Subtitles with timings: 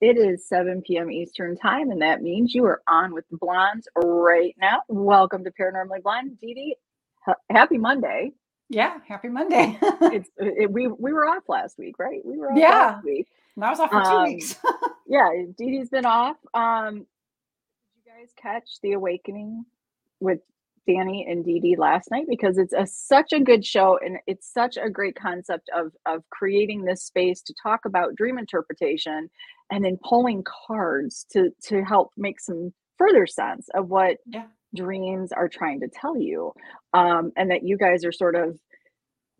[0.00, 1.10] It is 7 p.m.
[1.10, 4.82] Eastern time, and that means you are on with the blondes right now.
[4.88, 6.76] Welcome to Paranormally Blonde, Dee Dee.
[7.26, 8.32] ha- Happy Monday.
[8.70, 9.78] Yeah, happy Monday.
[10.08, 12.20] It's it, we we were off last week, right?
[12.24, 12.70] We were off Yeah.
[12.70, 13.28] last week.
[13.56, 14.56] And I was off for two Um, weeks.
[15.06, 16.36] Yeah, Dee Dee's been off.
[16.54, 17.06] Um, did
[18.06, 19.64] you guys catch the awakening
[20.20, 20.40] with
[20.92, 22.26] Danny and Dee Dee last night?
[22.28, 26.24] Because it's a such a good show, and it's such a great concept of of
[26.30, 29.30] creating this space to talk about dream interpretation,
[29.70, 34.46] and then pulling cards to to help make some further sense of what Yeah.
[34.74, 36.52] dreams are trying to tell you,
[36.94, 38.58] um, and that you guys are sort of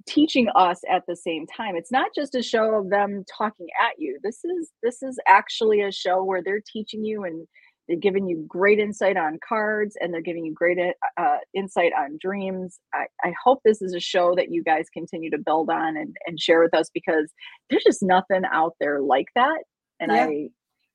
[0.07, 3.93] teaching us at the same time it's not just a show of them talking at
[3.99, 7.47] you this is this is actually a show where they're teaching you and
[7.91, 10.79] they're giving you great insight on cards and they're giving you great
[11.19, 15.29] uh, insight on dreams I, I hope this is a show that you guys continue
[15.33, 17.33] to build on and, and share with us because
[17.69, 19.59] there's just nothing out there like that
[19.99, 20.27] and Yeah.
[20.27, 20.49] i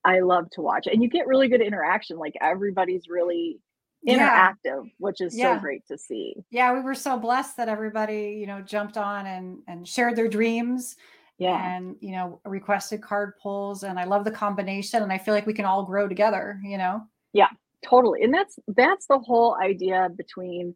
[0.05, 3.59] i love to watch and you get really good interaction like everybody's really
[4.01, 4.53] Yeah.
[4.53, 5.55] interactive which is Yeah.
[5.55, 9.25] so great to see Yeah, we were so blessed that everybody, you know, jumped on
[9.25, 10.95] and and shared their dreams
[11.37, 13.83] yeah and, you know, requested card pulls.
[13.83, 15.03] And I love the combination.
[15.03, 17.01] And I feel like we can all grow together, you know?
[17.33, 17.49] Yeah,
[17.83, 20.75] totally and that's that's the whole idea between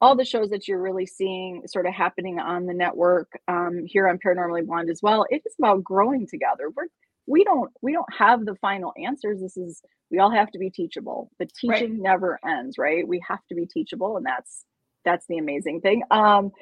[0.00, 4.08] all the shows that you're really seeing sort of happening on the network um, here
[4.08, 6.86] on paranormally blonde as well it is about growing together we're
[7.26, 10.70] we don't we don't have the final answers this is we all have to be
[10.70, 11.80] teachable the Right.
[11.80, 14.64] teaching never ends right we have to be teachable and that's
[15.04, 16.52] that's the amazing thing um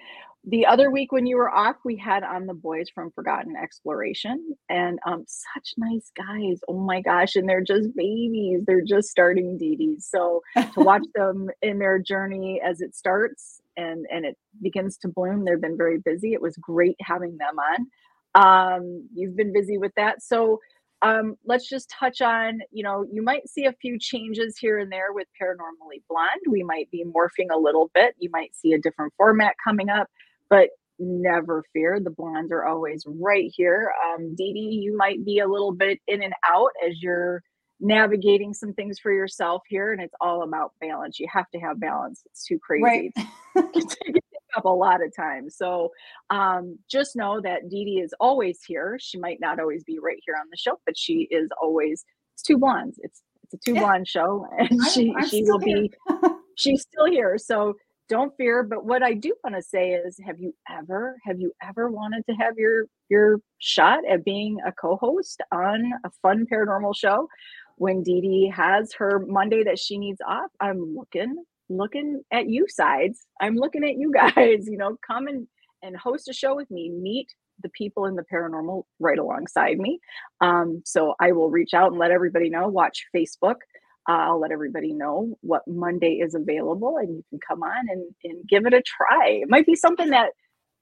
[0.46, 4.54] the other week when you were off we had on the boys from forgotten exploration
[4.68, 6.60] and um such nice guys.
[6.68, 8.60] Oh my gosh and they're just babies.
[8.66, 14.06] They're just starting DDs so to watch them in their journey as it starts and
[14.10, 16.34] and it begins to bloom they've been very busy.
[16.34, 17.86] It was great having them on.
[18.34, 20.22] Um you've been busy with that.
[20.22, 20.60] So
[21.00, 24.92] um let's just touch on you know you might see a few changes here and
[24.92, 26.42] there with paranormally blonde.
[26.50, 28.14] We might be morphing a little bit.
[28.18, 30.10] You might see a different format coming up
[30.50, 30.68] but
[30.98, 33.92] never fear the blondes are always right here.
[34.06, 37.42] Um Dee Dee, you might be a little bit in and out as you're
[37.80, 41.18] navigating some things for yourself here and it's all about balance.
[41.18, 42.22] You have to have balance.
[42.26, 42.82] It's too crazy.
[42.84, 43.12] Right.
[44.56, 45.50] Up a lot of time.
[45.50, 45.90] So
[46.30, 48.96] um just know that Dee Dee is always here.
[49.00, 52.04] She might not always be right here on the show but she is always
[52.34, 53.80] it's two blondes it's it's a two Yeah.
[53.80, 55.82] blonde show and I'm- she I'm she will here.
[55.82, 55.92] be
[56.56, 57.36] she's still here.
[57.36, 57.74] So
[58.08, 61.52] don't fear but what i do want to say is have you ever have you
[61.62, 66.94] ever wanted to have your your shot at being a co-host on a fun paranormal
[66.96, 67.28] show?
[67.76, 72.66] When Dee Dee has her monday that she needs off i'm looking looking at you
[72.68, 73.26] sides.
[73.40, 75.46] I'm looking at you guys you know come and
[75.82, 77.28] and host a show with me meet
[77.62, 80.00] the people in the paranormal right alongside me.
[80.40, 83.56] Um, so i will reach out and let everybody know watch facebook
[84.06, 88.46] I'll let everybody know what Monday is available and you can come on and, and
[88.48, 89.28] give it a try.
[89.42, 90.30] It might be something that,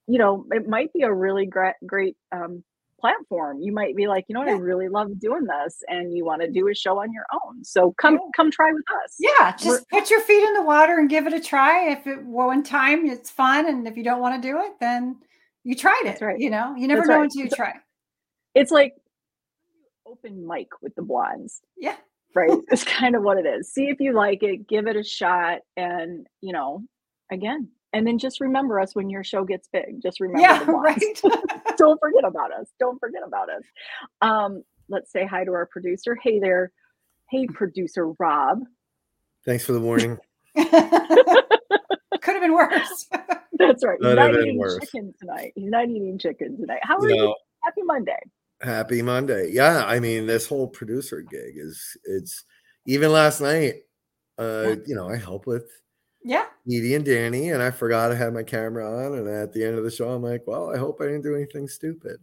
[0.09, 2.65] you know, it might be a really great, great um,
[3.01, 3.61] platform.
[3.61, 6.43] You might be like, you know what, I really love doing this and you want
[6.43, 7.65] to do a show on your own.
[7.65, 8.29] So come, Yeah.
[8.37, 9.17] come try with us.
[9.19, 11.91] Yeah, We're- just put your feet in the water and give it a try.
[11.91, 15.19] If it one time it's fun, and if you don't want to do it, then
[15.65, 16.21] you tried it.
[16.21, 16.39] Right.
[16.39, 17.25] You know, you never That's know right.
[17.25, 17.75] until you try.
[18.55, 18.95] It's like
[20.07, 21.61] open mic with the blondes.
[21.77, 21.97] Yeah.
[22.35, 22.51] Right?
[22.71, 23.73] It's kind of what it is.
[23.73, 26.83] See if you like it, give it a shot, and you know,
[27.31, 30.01] again, and then just remember us when your show gets big.
[30.03, 31.21] Just remember Yeah, right.
[31.77, 32.73] Don't forget about us.
[32.79, 33.63] Don't forget about us.
[34.21, 36.17] Um, let's say hi to our producer.
[36.23, 36.73] Hey there.
[37.31, 38.61] Hey, producer Rob.
[39.45, 40.19] Thanks for the warning.
[40.57, 43.07] Could have been worse.
[43.59, 43.99] That's right.
[44.01, 44.79] He's not eating worse.
[44.81, 45.53] chicken tonight.
[45.57, 46.81] He's not eating chicken tonight.
[46.83, 47.35] How are You you?
[47.65, 48.19] Happy Monday.
[48.63, 49.51] Happy Monday.
[49.53, 52.45] Yeah, I mean, this whole producer gig is it's
[52.87, 53.83] even last night.
[54.39, 55.69] Uh, you know, I help with
[56.25, 56.47] yeah.
[56.67, 59.19] Edie and Danny, and I forgot I had my camera on.
[59.19, 61.35] And at the end of the show, I'm like, well, I hope I didn't do
[61.35, 62.19] anything stupid.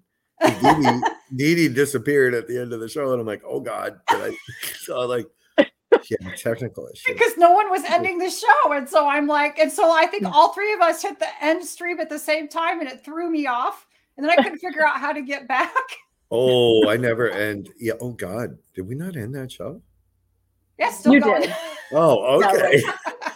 [1.36, 4.38] Dee disappeared at the end of the show, and I'm like, oh God, did I?
[4.80, 5.28] So like,
[6.04, 7.14] she had a technical issue.
[7.14, 8.72] because no one was ending the show.
[8.72, 11.64] And so I'm like, and so I think all three of us hit the end
[11.64, 13.86] stream at the same time and it threw me off.
[14.18, 15.74] And then I couldn't figure out how to get back.
[16.32, 17.70] Oh, I never end.
[17.80, 17.94] Yeah.
[18.02, 19.82] Oh God, did we not end that show?
[20.78, 21.42] Yeah, still You going.
[21.42, 21.56] did.
[21.92, 22.82] Oh, okay.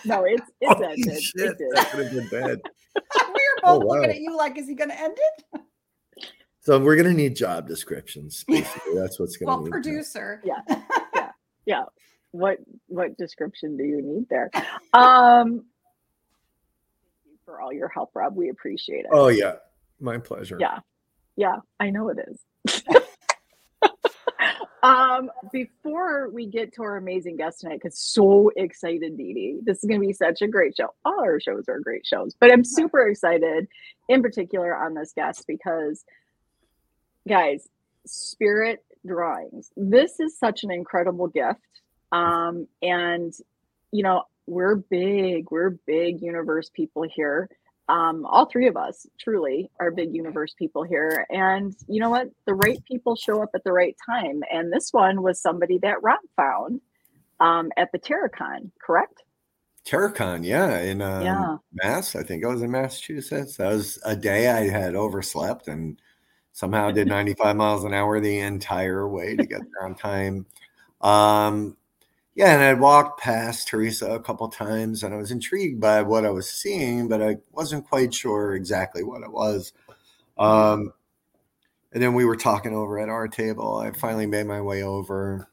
[0.06, 1.22] No, it's it's Holy ended.
[1.24, 1.72] shit, It did.
[1.74, 2.60] that could have been bad.
[2.95, 3.01] we
[3.34, 5.62] were Oh, both looking at you like, is he going to end it?
[6.66, 8.45] So we're gonna need job descriptions.
[8.48, 9.51] Basically, that's what's gonna.
[9.51, 9.69] Well, need.
[9.72, 10.42] producer.
[10.45, 10.62] Yeah.
[11.66, 11.84] Yeah.
[12.31, 14.50] What what description do you need there?
[14.94, 15.66] Um
[17.44, 18.38] for all your help, Rob.
[18.38, 19.07] We appreciate it.
[19.12, 19.56] Oh yeah,
[20.00, 20.56] my pleasure.
[20.57, 20.80] Yeah.
[21.36, 22.40] Yeah, I know it is.
[24.83, 29.60] Um, before we get to our amazing guest tonight, because so excited, Dee Dee.
[29.63, 30.94] This is gonna be such a great show.
[31.06, 33.69] All our shows are great shows, but I'm super excited
[34.10, 36.04] in particular on this guest because
[37.25, 37.69] guys,
[38.06, 39.71] spirit drawings.
[39.77, 41.62] This is such an incredible gift.
[42.12, 43.33] Um, and
[43.94, 47.50] you know, we're big, we're big universe people here
[47.89, 51.25] um, all three of us truly are big universe people here.
[51.30, 52.30] And you know what?
[52.45, 54.41] The right people show up at the right time.
[54.51, 56.81] And this one was somebody that Rob found
[57.39, 59.24] um, at the Terracon, correct?
[59.85, 61.57] Terracon, yeah, in um, yeah.
[61.74, 62.15] Mass.
[62.15, 63.57] I think I was in Massachusetts.
[63.57, 66.00] That was a day I had overslept and
[66.53, 70.45] somehow did 95 miles an hour the entire way to get there on time.
[71.01, 71.75] Um,
[72.35, 76.25] yeah, and I walked past Teresa a couple times and I was intrigued by what
[76.25, 79.71] I was seeing, but I wasn't quite sure exactly what it was.
[80.38, 80.94] Um,
[81.91, 83.77] and then we were talking over at our table.
[83.77, 85.47] I finally made my way over.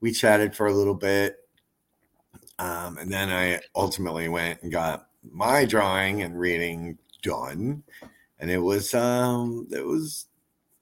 [0.00, 1.36] We chatted for a little bit.
[2.58, 7.84] Um, and then I ultimately went and got my drawing and reading done.
[8.40, 10.26] And it was um it was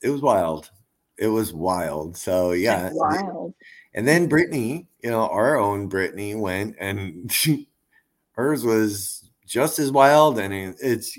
[0.00, 0.70] it was wild.
[1.18, 2.16] It was wild.
[2.16, 2.90] So yeah.
[2.92, 3.54] wild.
[3.94, 7.68] And then Brittany, you know, our own Brittany went and she,
[8.32, 10.38] hers was just as wild.
[10.38, 11.18] And it's,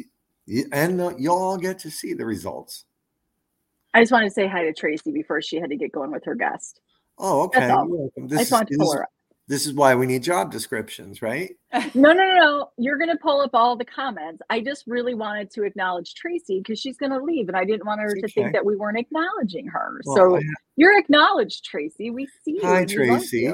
[0.72, 2.86] and you'll all get to see the results.
[3.94, 6.25] I just want to say hi to Tracy before she had to get going with
[6.25, 6.81] her guest.
[7.18, 7.62] Oh, okay.
[8.18, 9.10] This I just want to pull her up.
[9.48, 11.56] This is why we need job descriptions, right?
[11.94, 12.72] no, no, no, no.
[12.78, 14.42] You're going to pull up all the comments.
[14.50, 17.86] I just really wanted to acknowledge Tracy because she's going to leave, and I didn't
[17.86, 20.02] want her to think that we weren't acknowledging her.
[20.06, 20.40] Well, so
[20.78, 22.10] you're acknowledged, Tracy.
[22.10, 22.62] We see you.
[22.64, 23.54] Hi, Tracy.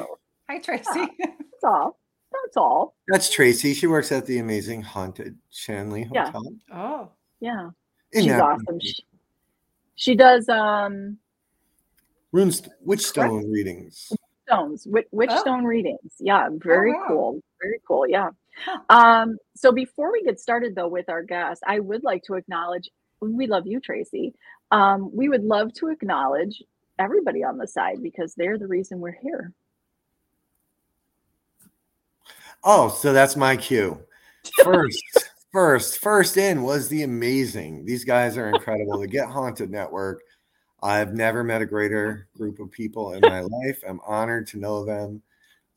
[0.50, 1.08] Hi, Tracy.
[1.20, 2.00] That's all.
[2.32, 2.96] That's all.
[3.10, 3.74] That's Tracy.
[3.74, 6.42] She works at the amazing haunted Shanley Hotel.
[6.70, 6.76] Yeah.
[6.78, 7.12] Oh,
[7.42, 7.70] yeah.
[8.14, 8.80] In she's awesome.
[8.80, 8.96] She,
[9.96, 11.18] she, does um
[12.32, 14.12] runes witchstone readings
[14.52, 15.40] stones, witch, oh.
[15.40, 16.14] stone readings.
[16.20, 17.06] Yeah, very oh, wow.
[17.08, 17.42] cool.
[17.62, 18.08] Very cool.
[18.08, 18.30] Yeah.
[18.90, 22.90] Um, so before we get started though with our guest, I would like to acknowledge
[23.22, 24.34] we love you, Tracy.
[24.72, 26.64] Um, we would love to acknowledge
[26.98, 29.54] everybody on the side because they're the reason we're here.
[32.64, 34.00] Oh, so that's my cue.
[34.64, 35.04] First,
[35.52, 37.86] first, first in was the amazing.
[37.86, 39.00] These guys are incredible.
[39.00, 40.22] the Get Haunted Network
[40.84, 43.84] I've never met a greater group of people in my life.
[43.88, 45.22] I'm honored to know them.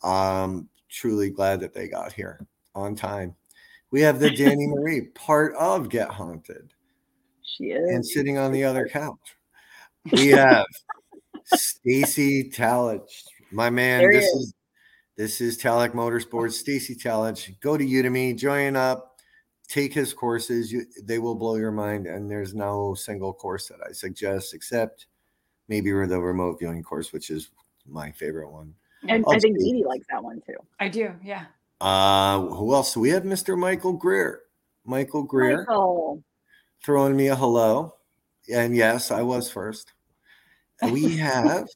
[0.02, 3.34] Um, truly glad that they got here on time.
[3.90, 6.72] We have the Danny Marie, part of Get Haunted.
[7.42, 7.90] She is.
[7.90, 9.36] And sitting on the other couch.
[10.10, 10.66] We have
[11.44, 13.24] Stacy Talich.
[13.52, 14.32] My man, there this is.
[14.32, 14.54] is
[15.16, 16.54] this is Talek Motorsports.
[16.54, 17.60] Stacy Talich.
[17.60, 19.13] Go to Udemy, join up
[19.68, 23.78] take his courses you, they will blow your mind and there's no single course that
[23.88, 25.06] i suggest except
[25.68, 27.50] maybe the remote viewing course which is
[27.86, 28.74] my favorite one.
[29.08, 30.56] And i think Dee likes that one too.
[30.80, 31.46] I do yeah.
[31.80, 32.96] Uh who else?
[32.96, 34.42] We have mr michael greer.
[34.84, 36.22] Michael greer michael.
[36.82, 37.94] throwing me a hello.
[38.52, 39.92] And yes i was first.
[40.82, 41.66] We have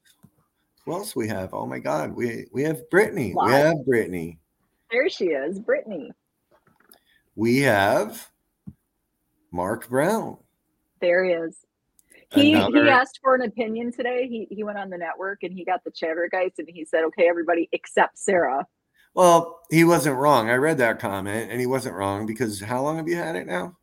[0.85, 1.53] who else we have?
[1.53, 3.35] Oh my god we we have brittany.
[3.35, 3.47] Wow.
[3.47, 4.39] we have brittany.
[4.91, 6.13] There she is brittany
[7.39, 8.29] we have
[9.53, 10.39] Mark Brown.
[11.01, 11.57] There he is.
[12.35, 12.85] He Another...
[12.85, 14.27] he asked for an opinion today.
[14.29, 17.29] He he went on the network and he got the Chattergeist and he said, "Okay,
[17.29, 18.67] everybody except Sarah."
[19.15, 20.51] Well, he wasn't wrong.
[20.51, 23.47] I read that comment and he wasn't wrong because how long have you had it
[23.47, 23.77] now?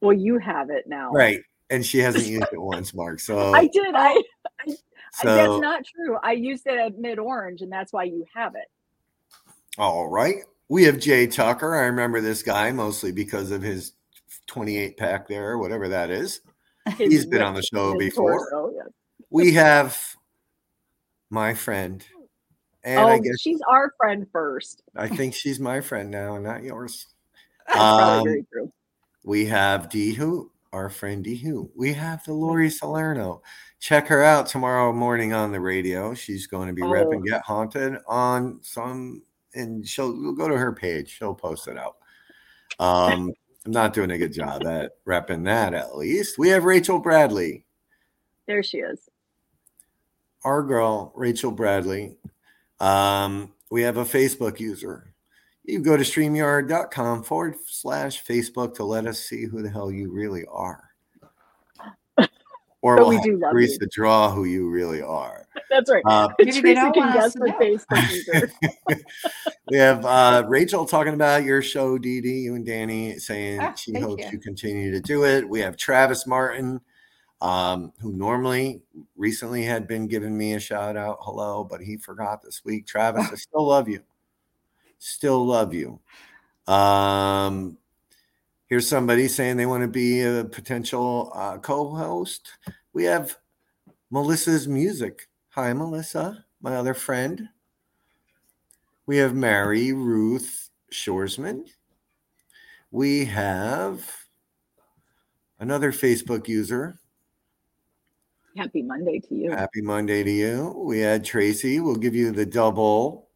[0.00, 1.42] Well, you have it now, right?
[1.70, 3.20] And she hasn't used it once, Mark.
[3.20, 3.94] So I did.
[3.94, 4.20] I,
[4.66, 4.76] I
[5.12, 6.18] so, that's not true.
[6.24, 8.68] I used it at Mid Orange, and that's why you have it.
[9.78, 10.42] All right.
[10.72, 11.76] We have Jay Tucker.
[11.76, 13.92] I remember this guy mostly because of his
[14.46, 16.40] 28 pack there, or whatever that is.
[16.96, 18.38] He's been on the show before.
[18.38, 18.88] Torso, yeah.
[19.28, 20.16] We have
[21.28, 22.02] my friend.
[22.82, 24.82] And oh, I guess she's our friend first.
[24.96, 27.06] I think she's my friend now, not yours.
[27.78, 28.72] Um, very true.
[29.24, 31.68] We have Dihu, our friend Dihu.
[31.76, 33.42] We have the Lori Salerno.
[33.78, 36.12] Check her out tomorrow morning on the radio.
[36.14, 36.86] She's going to be oh.
[36.86, 39.22] repping Get Haunted on some
[39.54, 41.16] and she'll go to her page.
[41.18, 41.96] She'll post it out.
[42.78, 43.32] Um,
[43.64, 45.74] I'm not doing a good job at repping that.
[45.74, 47.64] At least we have Rachel Bradley.
[48.46, 49.08] There she is.
[50.44, 52.16] Our girl, Rachel Bradley.
[52.80, 55.14] Um, we have a Facebook user.
[55.64, 60.10] You go to streamyard.com forward slash Facebook to let us see who the hell you
[60.10, 60.91] really are.
[62.82, 63.88] Or but we'll we do love Teresa you.
[63.92, 65.46] draw who you really are.
[65.70, 66.02] That's right.
[66.04, 68.50] Uh, Teresa can guess the Facebook
[69.70, 73.72] we have uh, Rachel talking about your show, Dee Dee, you and Danny, saying ah,
[73.74, 74.30] she hopes you.
[74.32, 74.38] you.
[74.38, 75.48] continue to do it.
[75.48, 76.80] We have Travis Martin.
[77.40, 78.82] um, who normally
[79.16, 82.86] recently had been giving me a shout out, hello, but he forgot this week.
[82.86, 84.00] Travis, I still love you.
[84.98, 85.98] Still love you.
[86.68, 87.78] Um,
[88.72, 92.48] here's somebody saying they want to be a potential uh, co-host.
[92.94, 93.36] We have
[94.10, 95.28] Melissa's music.
[95.50, 97.50] Hi, Melissa, my other friend.
[99.04, 101.68] We have Mary Ruth Shoresman.
[102.90, 104.10] We have
[105.60, 106.98] another Facebook user.
[108.56, 109.50] Happy Monday to you.
[109.50, 110.82] Happy Monday to you.
[110.82, 111.80] We had Tracy.
[111.80, 113.28] We'll give you the double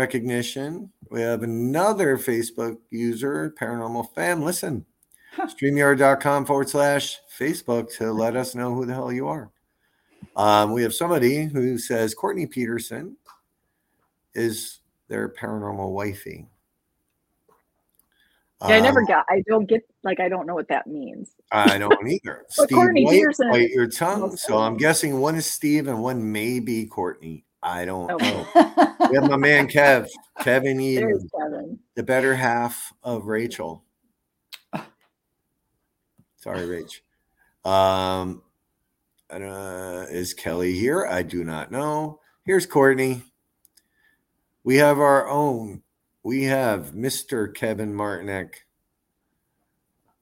[0.00, 0.90] recognition.
[1.10, 4.42] We have another Facebook user, Paranormal Fam.
[4.42, 4.84] Listen,
[5.38, 9.50] streamyard.com forward slash Facebook to let us know who the hell you are.
[10.36, 13.16] Um, we have somebody who says Courtney Peterson
[14.34, 14.78] is
[15.08, 16.46] their paranormal wifey.
[18.62, 19.24] Yeah, I never Um, got.
[19.28, 19.82] I don't get.
[20.02, 21.30] Like, I don't know what that means.
[21.52, 22.44] I don't either.
[22.48, 24.36] Steve, Courtney wait, Peterson- bite your tongue.
[24.36, 27.44] So I'm guessing one is Steve and one may be Courtney.
[27.62, 28.16] I don't Oh.
[28.16, 28.86] know.
[29.10, 30.06] We have my man Kev,
[30.40, 31.78] Kevin Eden, Kevin.
[31.96, 33.82] the better half of Rachel.
[36.36, 37.00] Sorry, Rach.
[37.68, 38.42] Um,
[39.28, 41.06] and, uh, is Kelly here?
[41.06, 42.20] I do not know.
[42.44, 43.22] Here's Courtney.
[44.64, 45.82] We have our own.
[46.22, 47.52] We have Mr.
[47.52, 48.54] Kevin Martinek.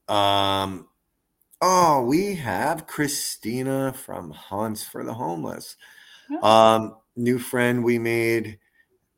[0.08, 0.88] Um,
[1.60, 5.76] oh, we have Christina from Haunts for the Homeless.
[6.42, 8.58] Um, new friend we made.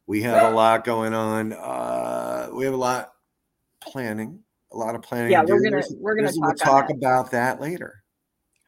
[0.07, 1.53] We have a lot going on.
[1.53, 3.13] Uh, we have a lot
[3.81, 4.41] planning.
[4.73, 5.31] A lot of planning.
[5.33, 5.65] Yeah, to we're do.
[5.65, 6.97] gonna- There's- we're gonna there's- we'll talk that.
[6.97, 8.03] about that later.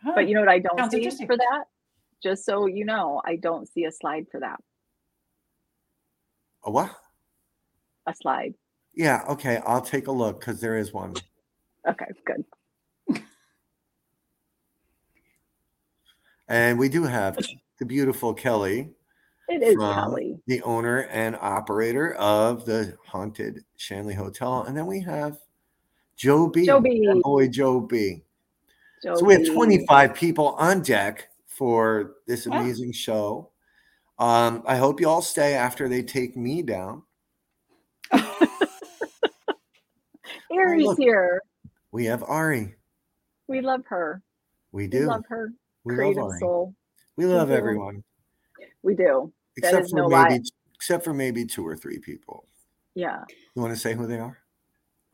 [0.04, 1.64] But you know what I don't Sounds see for that?
[2.22, 4.60] Just so you know, I don't see a slide for that.
[6.64, 6.90] A what?
[8.06, 8.54] A slide.
[8.94, 9.60] Yeah, okay.
[9.64, 11.14] I'll take a look because there is one.
[11.88, 12.44] Okay, good.
[16.48, 17.38] And we do have
[17.78, 18.90] the beautiful Kelly,
[19.48, 20.38] It is from Kelly.
[20.46, 24.62] the owner and operator of the haunted Shanley Hotel.
[24.62, 25.38] And then we have
[26.16, 26.64] Joe B.
[26.66, 27.20] Joe B.
[27.22, 28.22] boy Joe B.
[29.02, 29.50] Joe So we have B.
[29.54, 33.50] 25 people on deck for this amazing show.
[34.18, 37.02] Um, I hope you all stay after they take me down.
[40.52, 40.98] Aries look.
[40.98, 41.42] here.
[41.90, 42.74] We have Ari.
[43.48, 44.22] We love her.
[44.70, 45.06] We We do.
[45.08, 45.52] love her.
[45.84, 46.38] We love Creative Ari.
[46.38, 46.74] soul.
[47.16, 48.04] We love everyone.
[48.82, 49.32] We do.
[49.56, 50.40] Except for no maybe lie.
[50.74, 52.46] except for maybe two or three people.
[52.94, 53.24] Yeah.
[53.54, 54.38] You want to say who they are?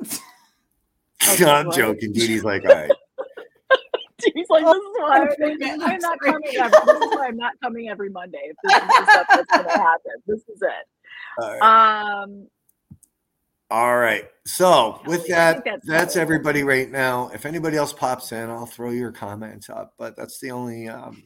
[1.30, 1.76] Okay, I'm what?
[1.76, 2.12] joking.
[2.12, 2.90] Dee Dee's like, all right.
[4.34, 6.32] He's like, this is why I'm I'm not sorry.
[6.32, 6.56] coming.
[6.56, 8.40] Every, this is why I'm not coming every Monday.
[8.44, 11.42] If this is the stuff that's going to happen, this is it.
[11.42, 12.22] All right.
[12.22, 12.46] Um,
[13.70, 14.24] All right.
[14.46, 17.30] So with that, that's that's everybody right now.
[17.34, 19.94] If anybody else pops in, I'll throw your comments up.
[19.98, 21.24] But that's the only um,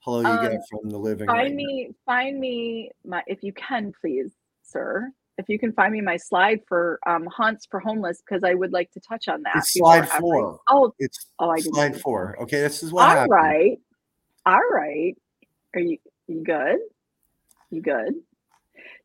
[0.00, 1.26] hello you get Um, from the living.
[1.28, 5.10] right find me, find me my if you can, please, sir.
[5.38, 8.72] If you can find me my slide for um, haunts for homeless, because I would
[8.72, 9.56] like to touch on that.
[9.56, 10.58] It's slide four.
[10.68, 12.00] Oh, It's oh, I slide see.
[12.00, 12.36] four.
[12.42, 13.02] Okay, this is what.
[13.04, 13.30] All happened.
[13.30, 13.78] right,
[14.46, 15.14] all right.
[15.74, 16.78] Are you you good?
[17.70, 18.14] You good?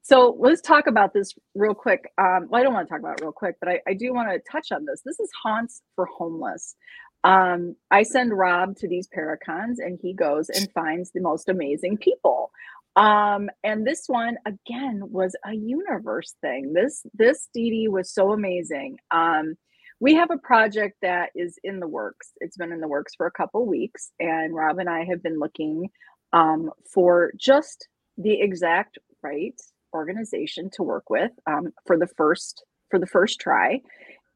[0.02, 2.12] So let's talk about this real quick.
[2.18, 4.14] Um, well, I don't want to talk about it real quick, but I, I do
[4.14, 5.02] want to touch on this.
[5.06, 6.76] This is haunts for homeless.
[7.24, 11.98] Um, I send Rob to these paracons, and he goes and finds the most amazing
[11.98, 12.52] people.
[12.96, 16.74] Um, and this one again was a universe thing.
[16.74, 18.98] This this Dee was so amazing.
[19.12, 19.56] Um,
[20.00, 22.32] we have a project that is in the works.
[22.42, 25.40] It's been in the works for a couple weeks, and Rob and I have been
[25.40, 25.90] looking
[26.34, 27.88] um, for just
[28.18, 29.60] the exact right
[29.94, 33.82] organization to work with um, for the first for the first try.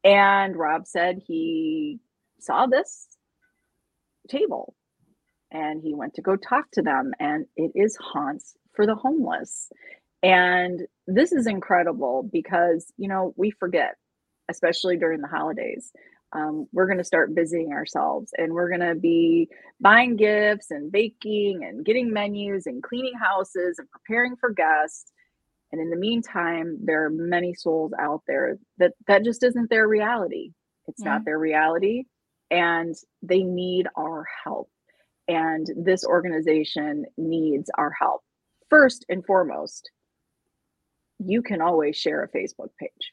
[0.04, 2.00] And Rob said he
[2.40, 3.08] saw this
[4.28, 4.74] table
[5.52, 9.70] and he went to go talk to them and it is haunts for the homeless.
[10.22, 13.96] And this is incredible because you know we forget
[14.50, 15.92] especially during the holidays
[16.34, 19.48] um, we're going to start busying ourselves and we're going to be
[19.80, 25.12] buying gifts and baking and getting menus and cleaning houses and preparing for guests.
[25.72, 29.88] And in the meantime there are many souls out there that that just isn't their
[29.88, 30.52] reality.
[30.88, 31.10] It's Yeah.
[31.12, 32.04] not their reality
[32.50, 34.70] and they need our help.
[35.26, 38.22] And this organization needs our help.
[38.70, 39.90] First and foremost
[41.18, 43.12] you can always share a facebook page.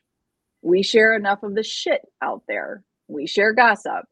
[0.62, 2.84] We share enough of the shit out there.
[3.08, 4.06] We share gossip.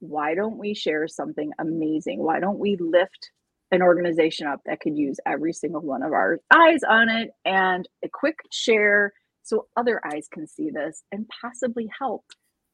[0.00, 2.22] Why don't we share something amazing?
[2.22, 3.30] Why don't we lift
[3.70, 7.88] an organization up that could use every single one of our eyes on it and
[8.04, 9.12] a quick share
[9.42, 12.24] so other eyes can see this and possibly help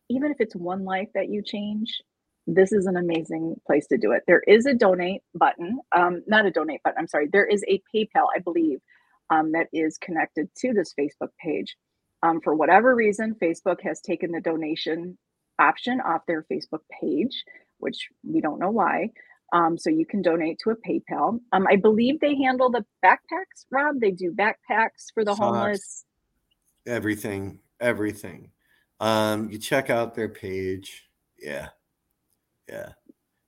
[0.08, 2.02] even if it's one life that you change
[2.48, 4.22] this is an amazing place to do it.
[4.26, 6.98] There is a donate button, um, not a donate button.
[6.98, 7.28] I'm sorry.
[7.30, 8.78] There is a PayPal, I believe,
[9.28, 11.76] um, that is connected to this Facebook page.
[12.22, 15.18] Um, for whatever reason, Facebook has taken the donation
[15.58, 17.44] option off their Facebook page,
[17.78, 19.10] which we don't know why.
[19.52, 21.40] Um, so you can donate to a PayPal.
[21.52, 24.00] Um, I believe they handle the backpacks, Rob.
[24.00, 25.40] They do backpacks for the Socks.
[25.40, 26.04] homeless.
[26.86, 28.52] Everything, everything.
[29.00, 31.08] Um, you check out their page.
[31.38, 31.68] Yeah.
[32.68, 32.90] Yeah.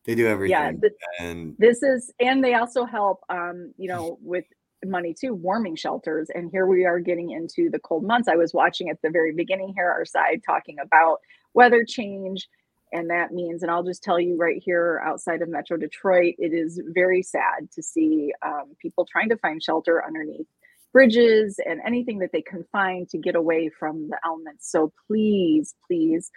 [0.04, 0.50] They do everything.
[0.50, 0.88] Yeah,
[1.20, 4.44] and this is, and they also help, um, you know, with
[4.84, 6.30] money too, warming shelters.
[6.34, 8.26] And here we are getting into the cold months.
[8.26, 11.18] I was watching at the very beginning here, our side talking about
[11.52, 12.48] weather change.
[12.92, 16.52] And that means, and I'll just tell you right here outside of Metro Detroit, it
[16.54, 20.48] is very sad to see um, people trying to find shelter underneath
[20.92, 24.70] bridges and anything that they can find to get away from the elements.
[24.70, 26.30] So please, please,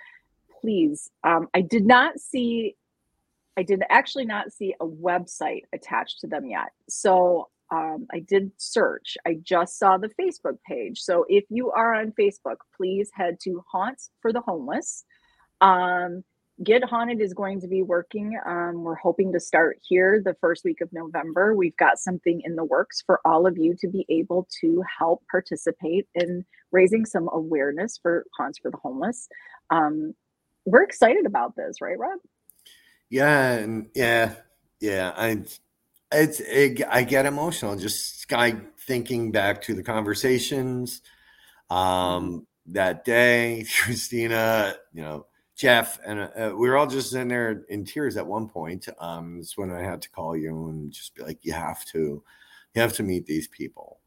[0.62, 1.10] please.
[1.24, 2.76] Um, I did not see,
[3.58, 6.70] I did actually not see a website attached to them yet.
[6.90, 9.18] So um, I did search.
[9.26, 11.00] I just saw the Facebook page.
[11.00, 15.04] So if you are on Facebook, please head to Haunts for the Homeless.
[15.62, 16.24] Um,
[16.62, 18.40] Get Haunted is going to be working.
[18.46, 21.56] Um, we're hoping to start here the first week of November.
[21.56, 25.24] We've got something in the works for all of you to be able to help
[25.32, 29.28] participate in raising some awareness for Haunts for the Homeless.
[29.72, 30.14] Um,
[30.66, 32.20] we're excited about this, right, Rob?
[33.10, 34.36] yeah, and yeah,
[34.80, 35.14] yeah.
[35.16, 35.44] I
[36.12, 41.02] it's it, I get emotional just guy thinking back to the conversations
[41.70, 47.64] um that day christina you know jeff and uh, we were all just sitting there
[47.70, 51.14] in tears at one point um it's when i had to call you and just
[51.16, 52.24] be like you have to
[52.74, 54.00] you have to meet these people.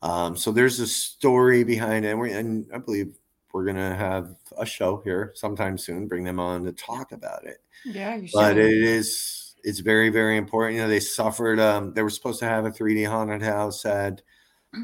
[0.00, 3.14] Um so there's a story behind it and, we, and i believe
[3.52, 7.58] we're gonna have a show here sometime soon bring them on to talk about it.
[7.84, 8.34] Yeah, you should.
[8.34, 12.38] but it is it's very very important you know they suffered um they were supposed
[12.40, 14.22] to have a 3d haunted house at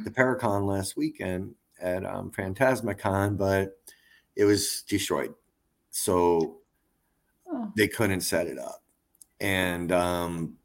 [0.05, 3.79] the paracon last weekend at um phantasmacon but
[4.37, 5.35] it was destroyed
[5.91, 6.57] so
[7.53, 8.83] Oh, they couldn't set it up.
[9.41, 10.57] And um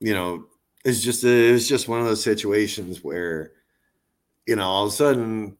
[0.00, 0.46] you know
[0.84, 3.52] it's just it was just one of those situations where
[4.46, 5.56] you know all of a sudden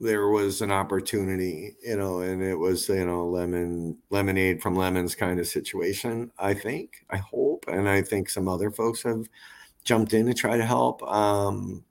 [0.00, 5.14] there was an opportunity you know and it was you know lemon lemonade from lemons
[5.14, 7.64] kind of situation i think i hope.
[7.68, 9.28] And i think some other folks have
[9.84, 11.02] jumped in to try to help.
[11.04, 11.84] Um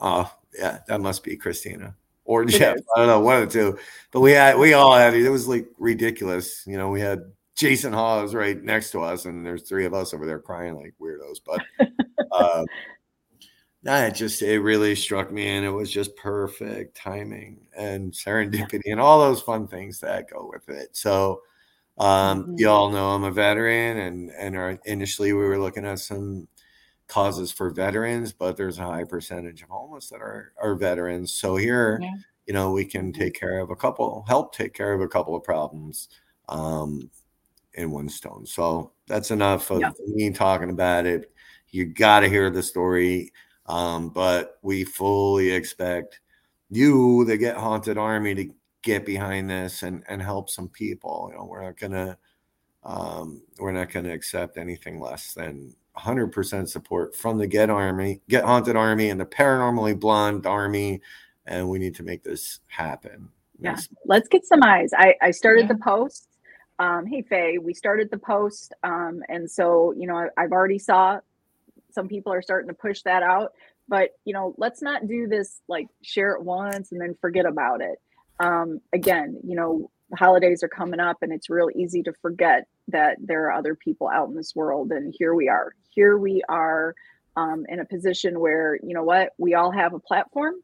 [0.00, 1.96] oh yeah that must be christina
[2.30, 2.82] or It jeff is.
[2.94, 3.78] i don't know one of the two
[4.12, 7.20] but we had we all had it it was like ridiculous you know we had
[7.56, 10.94] jason hawes right next to us and there's three of us over there crying like
[11.00, 11.60] weirdos but
[12.32, 12.64] uh
[13.84, 19.00] it just it really struck me and it was just perfect timing and serendipity and
[19.00, 20.94] all those fun things that go with it.
[20.96, 21.42] So
[21.98, 22.58] um Mhm.
[22.58, 26.46] you all know I'm a veteran and and our, initially we were looking at some
[27.10, 31.34] causes for veterans, but there's a high percentage of homeless that are are veterans.
[31.34, 32.14] So here, Yeah.
[32.46, 35.36] you know, we can take care of a couple, help take care of a couple
[35.36, 36.08] of problems
[36.48, 37.10] um
[37.74, 38.46] in one stone.
[38.46, 39.90] So that's enough of Yeah.
[40.08, 41.32] me talking about it.
[41.70, 43.32] You got to hear the story.
[43.66, 46.20] Um, but we fully expect
[46.70, 48.50] you, the Get Haunted Army, to
[48.82, 51.28] get behind this and and help some people.
[51.32, 52.18] You know, we're not gonna
[52.84, 58.44] um, we're not gonna accept anything less than 100% support from the Get Army, Get
[58.44, 61.00] Haunted Army, and the Paranormally Blonde Army,
[61.46, 63.28] and we need to make this happen.
[63.58, 63.72] Yeah.
[63.72, 63.88] Yes.
[64.06, 64.90] Let's get some eyes.
[64.96, 65.74] I, I started Yeah.
[65.74, 66.28] the post.
[66.78, 68.72] Um, hey Faye, we started the post.
[68.82, 71.20] Um, and so, you know, I, I've already saw
[71.90, 73.52] some people are starting to push that out,
[73.86, 77.82] but you know, let's not do this like share it once and then forget about
[77.82, 78.00] it.
[78.38, 82.66] Um, again, you know, the holidays are coming up and it's real easy to forget
[82.88, 84.90] that there are other people out in this world.
[84.92, 85.74] And here we are.
[85.88, 86.94] Here we are
[87.36, 90.54] um, in a position where, you know what, we all have a platform.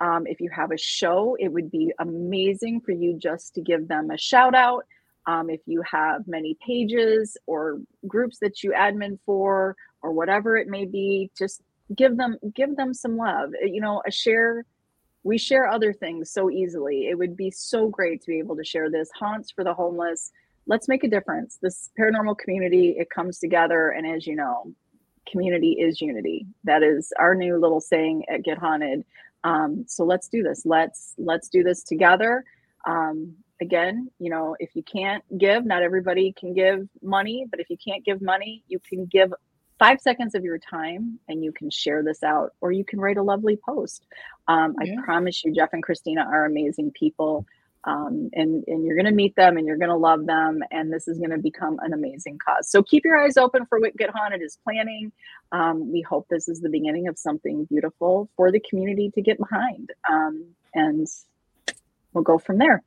[0.00, 3.88] Um, if you have a show, it would be amazing for you just to give
[3.88, 4.84] them a shout out.
[5.26, 10.68] Um, if you have many pages or groups that you admin for or whatever it
[10.68, 11.62] may be, just
[11.94, 13.50] give them give them some love.
[13.62, 14.64] You know, a share.
[15.24, 17.08] We share other things so easily.
[17.08, 20.32] It would be so great to be able to share this haunts for the homeless.
[20.66, 21.58] Let's make a difference.
[21.60, 24.72] This paranormal community it comes together, and as you know,
[25.30, 26.46] community is unity.
[26.64, 29.04] That is our new little saying at Get Haunted
[29.44, 32.44] um, so let's do this let's let's do this together
[32.86, 37.70] um, again you know if you can't give not everybody can give money but if
[37.70, 39.32] you can't give money you can give
[39.78, 43.18] five seconds of your time and you can share this out or you can write
[43.18, 44.06] a lovely post.
[44.48, 44.94] Um, Yeah.
[44.98, 47.46] i promise you jeff and christina are amazing people
[47.84, 50.92] Um, and and you're going to meet them and you're going to love them and
[50.92, 52.70] this is going to become an amazing cause.
[52.70, 55.12] So keep your eyes open for what get haunted is planning.
[55.52, 59.38] Um, we hope this is the beginning of something beautiful for the community to get
[59.38, 60.34] behind um,
[60.74, 61.06] and
[62.12, 62.82] we'll go from there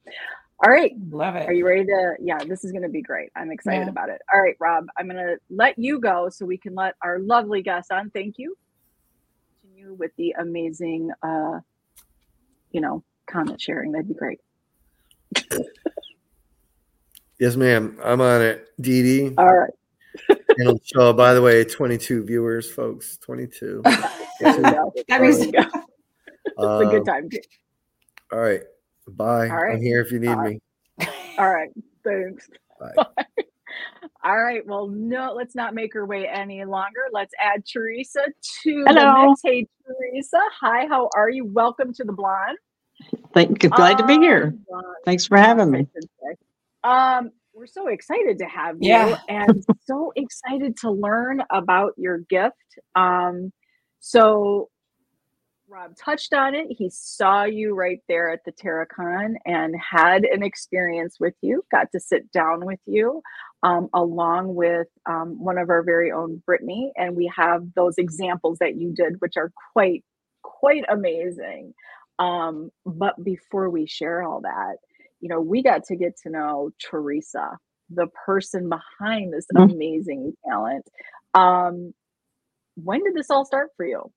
[0.63, 1.47] all right Love it.
[1.49, 3.89] are you ready to yeah this is going to be great i'm excited Yeah.
[3.89, 6.95] about it all right rob i'm going to let you go so we can let
[7.03, 8.55] our lovely guest on thank you
[9.61, 11.59] continue with the amazing uh
[12.71, 14.39] you know comment sharing that'd be great
[17.39, 17.97] Yes, ma'am.
[18.03, 18.67] I'm on it.
[18.79, 19.35] Dee Dee.
[19.35, 19.71] all right
[20.59, 23.17] And so, by the way, 22 viewers, folks.
[23.17, 23.81] 22.
[24.39, 24.51] there.
[25.07, 27.29] That means- it's a good time
[28.31, 28.61] All right.
[29.07, 29.49] Bye.
[29.49, 29.75] All right.
[29.75, 30.53] I'm here if you need All right.
[30.99, 31.07] me.
[31.39, 31.69] all right
[32.03, 32.93] thanks Bye.
[34.23, 38.21] all right well no let's not make her wait any longer let's add teresa
[38.63, 39.13] to Hello.
[39.13, 42.57] the mix hey teresa hi how are you welcome to the blonde
[43.33, 43.69] Thank, you.
[43.69, 44.53] glad to be here.
[44.73, 45.87] Um, Thanks for having me.
[46.83, 49.15] Um, we're so excited to have you Yeah.
[49.29, 52.55] and so excited to learn about your gift.
[52.95, 53.51] Um,
[54.01, 54.69] so
[55.71, 56.67] Rob touched on it.
[56.69, 61.87] He saw you right there at the Terracon and had an experience with you, got
[61.93, 63.21] to sit down with you,
[63.63, 66.91] um, along with um, one of our very own Brittany.
[66.97, 70.03] And we have those examples that you did, which are quite,
[70.43, 71.73] quite amazing.
[72.19, 74.77] Um, but before we share all that,
[75.21, 77.57] you know, we got to get to know Teresa,
[77.89, 79.71] the person behind this Mhm.
[79.73, 80.85] amazing talent.
[81.33, 81.93] Um,
[82.75, 84.11] when did this all start for you?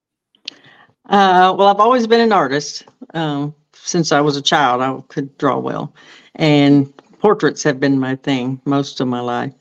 [1.08, 2.84] Uh, well, I've always been an artist.
[3.14, 5.94] Um, since I was a child, I could draw well,
[6.36, 9.52] and portraits have been my thing most of my life.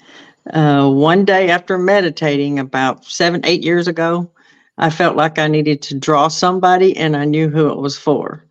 [0.54, 4.32] Uh, one day after meditating about seven, eight years ago,
[4.78, 8.46] I felt like I needed to draw somebody, and I knew who it was for.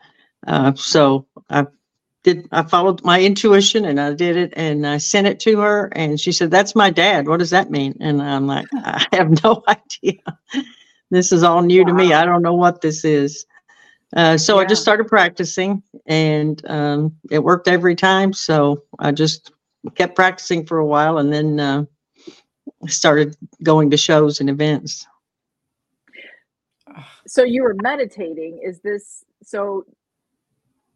[0.46, 1.66] Uh, so I
[2.24, 2.48] did.
[2.52, 6.20] I followed my intuition, and I did it, and I sent it to her, and
[6.20, 7.28] she said, "That's my dad.
[7.28, 10.18] What does that mean?" And I'm like, "I have no idea."
[11.12, 12.14] This is all new to me.
[12.14, 13.44] I don't know what this is.
[14.16, 18.32] Uh, so I just started practicing and um, it worked every time.
[18.32, 19.52] So I just
[19.94, 21.84] kept practicing for a while and then uh,
[22.88, 25.06] started going to shows and events.
[27.26, 28.60] So you were meditating.
[28.64, 29.84] Is this so?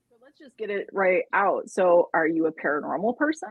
[0.08, 1.68] so let's just get it right out.
[1.70, 3.50] So, are you a paranormal person?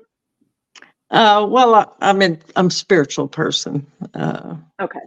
[1.10, 3.88] Uh, well, I, I'm in, I'm a spiritual person.
[4.14, 5.00] Uh, Okay.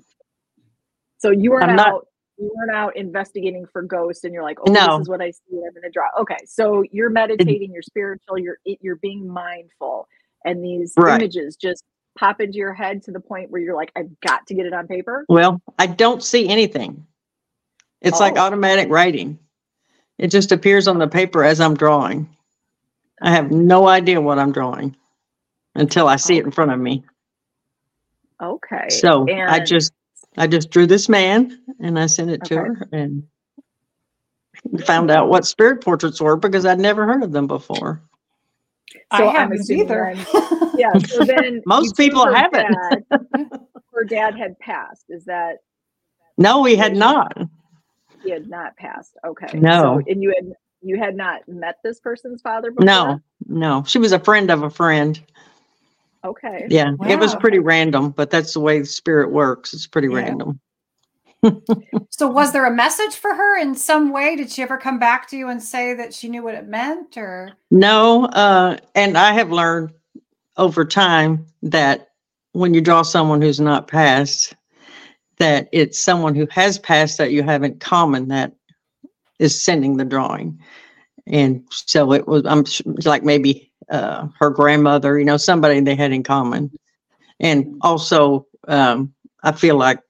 [1.19, 2.07] So you weren't I'm out.
[2.39, 4.99] you weren't out investigating for ghosts, and you're like, "Oh, No.
[4.99, 5.43] this is what I see.
[5.57, 7.73] I'm going to draw." Okay, so you're meditating.
[7.73, 8.39] You're spiritual.
[8.39, 10.09] You're you're being mindful,
[10.45, 11.21] and these Right.
[11.21, 11.85] images just
[12.19, 14.73] pop into your head to the point where you're like, "I've got to get it
[14.73, 17.07] on paper." well, I don't see anything.
[18.01, 18.41] It's like Oh.
[18.43, 19.39] automatic writing.
[20.19, 22.29] It just appears on the paper as I'm drawing.
[23.21, 24.97] I have no idea what I'm drawing
[25.75, 26.39] until I see oh.
[26.39, 27.05] it in front of me.
[28.41, 28.89] Okay.
[28.91, 29.93] So I just
[30.39, 32.69] I just drew this man and I sent it to Okay.
[32.69, 33.25] her and
[34.85, 38.03] found out what spirit portraits were because I'd never heard of them before.
[39.17, 40.15] So I I'm haven't assuming either.
[40.77, 40.93] yeah.
[40.99, 42.73] So then Most you took people her haven't.
[42.73, 43.05] Dad,
[43.95, 45.05] her dad had passed.
[45.09, 45.59] Is that
[46.39, 47.37] No, we had not.
[48.23, 49.17] he had not passed?
[49.27, 49.59] Okay.
[49.59, 50.01] No.
[50.01, 52.85] So, and you had you had not met this person's father before?
[52.87, 53.85] No, no.
[53.87, 55.21] She was a friend of a friend.
[56.25, 56.67] Okay.
[56.69, 56.93] Yeah.
[57.09, 57.41] It was Wow.
[57.41, 59.73] pretty random, but that's the way the spirit works.
[59.73, 60.15] It's pretty Yeah.
[60.15, 60.61] random.
[62.11, 64.35] so was there a message for her in some way?
[64.35, 67.17] Did she ever come back to you and say that she knew what it meant
[67.17, 69.93] or No, uh, and I have learned
[70.57, 72.09] over time that
[72.53, 74.55] when you draw someone who's not passed,
[75.39, 78.53] that it's someone who has passed that you have in common that
[79.39, 80.59] is sending the drawing.
[81.29, 85.97] And so it was, I'm s- like maybe uh, her grandmother, you know, somebody they
[85.97, 86.71] had in common.
[87.41, 90.01] And also, um, I feel like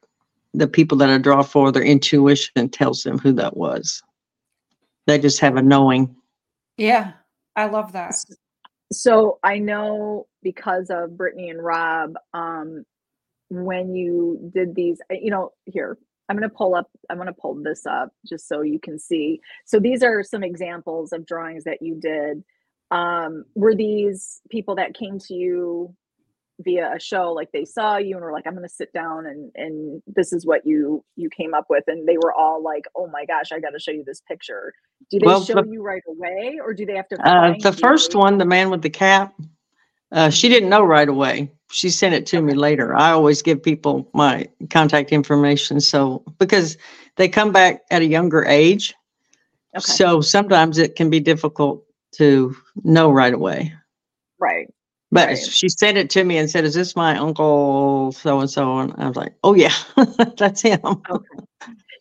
[0.54, 4.02] the people that I draw for, their intuition tells them who that was.
[5.06, 6.14] They just have a knowing.
[6.76, 7.12] Yeah,
[7.56, 8.14] I love that.
[8.92, 12.84] So I know because of Brittany and Rob, um,
[13.50, 17.26] when you did these, uh, you know, here, I'm going to pull up, I'm going
[17.26, 19.40] to pull this up just so you can see.
[19.64, 22.44] So these are some examples of drawings that you did.
[22.90, 25.94] Um, were these people that came to you
[26.60, 29.26] via a show, like they saw you and were like, I'm going to sit down
[29.26, 31.84] and, and this is what you, you came up with.
[31.86, 34.72] And they were all like, oh my gosh, I got to show you this picture.
[35.10, 37.28] Do they Well, show the- you right away or do they have to?
[37.28, 37.78] Uh, the you?
[37.78, 39.34] first one, the man with the cap,
[40.10, 41.52] uh, she didn't know right away.
[41.70, 42.96] She sent it to me later.
[42.96, 45.80] I always give people my contact information.
[45.80, 46.78] So, because
[47.16, 48.94] they come back at a younger age.
[49.76, 49.82] Okay.
[49.82, 51.84] So sometimes it can be difficult
[52.16, 53.74] to know right away.
[54.38, 54.68] Right.
[55.10, 55.38] But Right.
[55.38, 58.92] she sent it to me and said, "Is this my uncle so and so?" And
[58.98, 59.72] I was like, "Oh yeah,
[60.38, 61.24] that's him." Okay.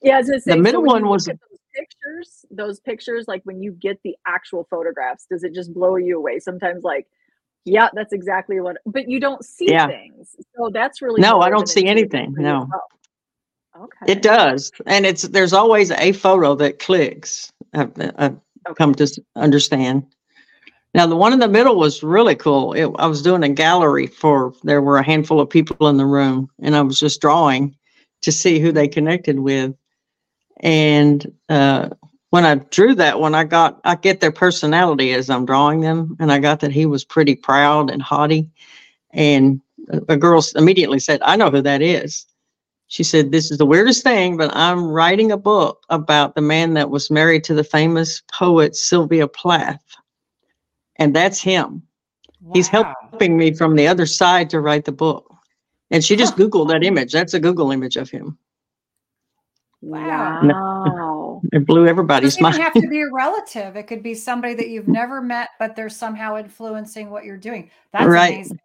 [0.02, 1.38] Yeah, I was gonna say, so middle when one was- those
[1.76, 6.18] pictures, those pictures, like when you get the actual photographs, does it just blow you
[6.18, 6.40] away?
[6.40, 7.08] Sometimes like,
[7.66, 9.88] yeah, that's exactly what but you don't see Yeah.
[9.88, 10.36] things.
[10.58, 12.70] So that's really No, I don't see anything, for you as no.
[13.84, 14.12] Okay.
[14.12, 17.52] It does, and it's there's always a photo that clicks.
[18.74, 20.06] Come to understand.
[20.94, 22.74] Now, the one in the middle was really cool.
[22.74, 26.06] It, I was doing a gallery for there were a handful of people in the
[26.06, 27.76] room, and I was just drawing
[28.22, 29.76] to see who they connected with.
[30.62, 31.90] And uh,
[32.32, 36.16] when I drew that one, I got I get their personality as I'm drawing them,
[36.20, 38.50] and I got that he was pretty proud and haughty.
[39.12, 42.26] And a, a girl immediately said, "I know who that is."
[42.88, 46.74] She said, This is the weirdest thing, but I'm writing a book about the man
[46.76, 49.84] that was married to the famous poet Sylvia Plath.
[50.98, 51.84] And that's him.
[52.54, 55.34] He's helping me from the other side to write the book.
[55.92, 57.12] And she just Googled that image.
[57.12, 58.38] That's a Google image of him.
[59.82, 60.42] Wow.
[60.44, 61.42] Wow.
[61.54, 62.64] It blew everybody's doesn't even mind.
[62.64, 63.76] have to be a relative.
[63.76, 67.70] It could be somebody that you've never met, but they're somehow influencing what you're doing.
[67.94, 68.34] That's Right.
[68.34, 68.60] amazing.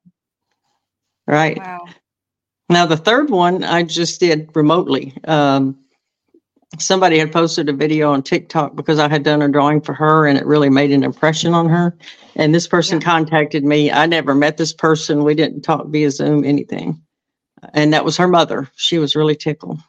[1.26, 1.58] right.
[1.58, 1.80] Wow.
[2.72, 5.14] Now, the third one I just did remotely.
[5.24, 5.78] Um,
[6.78, 10.26] somebody had posted a video on TikTok because I had done a drawing for her
[10.26, 11.96] and it really made an impression on her.
[12.34, 13.04] And this person Yeah.
[13.04, 13.90] contacted me.
[13.92, 15.22] I never met this person.
[15.22, 17.02] We didn't talk via Zoom, anything.
[17.74, 18.70] And that was her mother.
[18.74, 19.80] She was really tickled.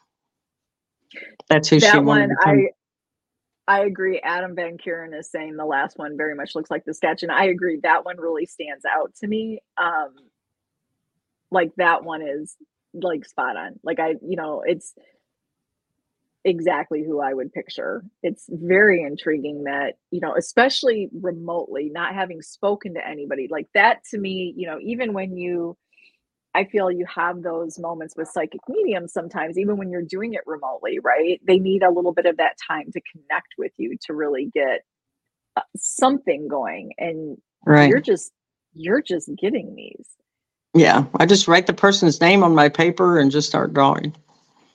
[1.48, 2.58] That's who she that wanted to come.
[2.58, 2.68] I
[3.66, 4.20] I agree.
[4.20, 7.32] Adam Van Kuren is saying the last one very much looks like the sketch, and
[7.32, 9.60] I agree that one really stands out to me.
[9.78, 10.14] Um,
[11.50, 12.56] like that one is
[12.94, 13.80] like spot on.
[13.84, 14.94] Like I, you know, it's
[16.44, 18.04] exactly who I would picture.
[18.22, 24.00] It's very intriguing that you know, especially remotely, not having spoken to anybody like that.
[24.10, 25.76] To me, you know, even when you
[26.54, 30.42] I feel you have those moments with psychic mediums sometimes, even when you're doing it
[30.46, 31.40] remotely, right?
[31.46, 34.82] They need a little bit of that time to connect with you to really get
[35.56, 36.92] uh, something going.
[36.98, 37.86] And Right.
[37.86, 38.32] you're just,
[38.74, 40.08] you're just getting these.
[40.74, 41.04] Yeah.
[41.20, 44.14] I just write the person's name on my paper and just start drawing.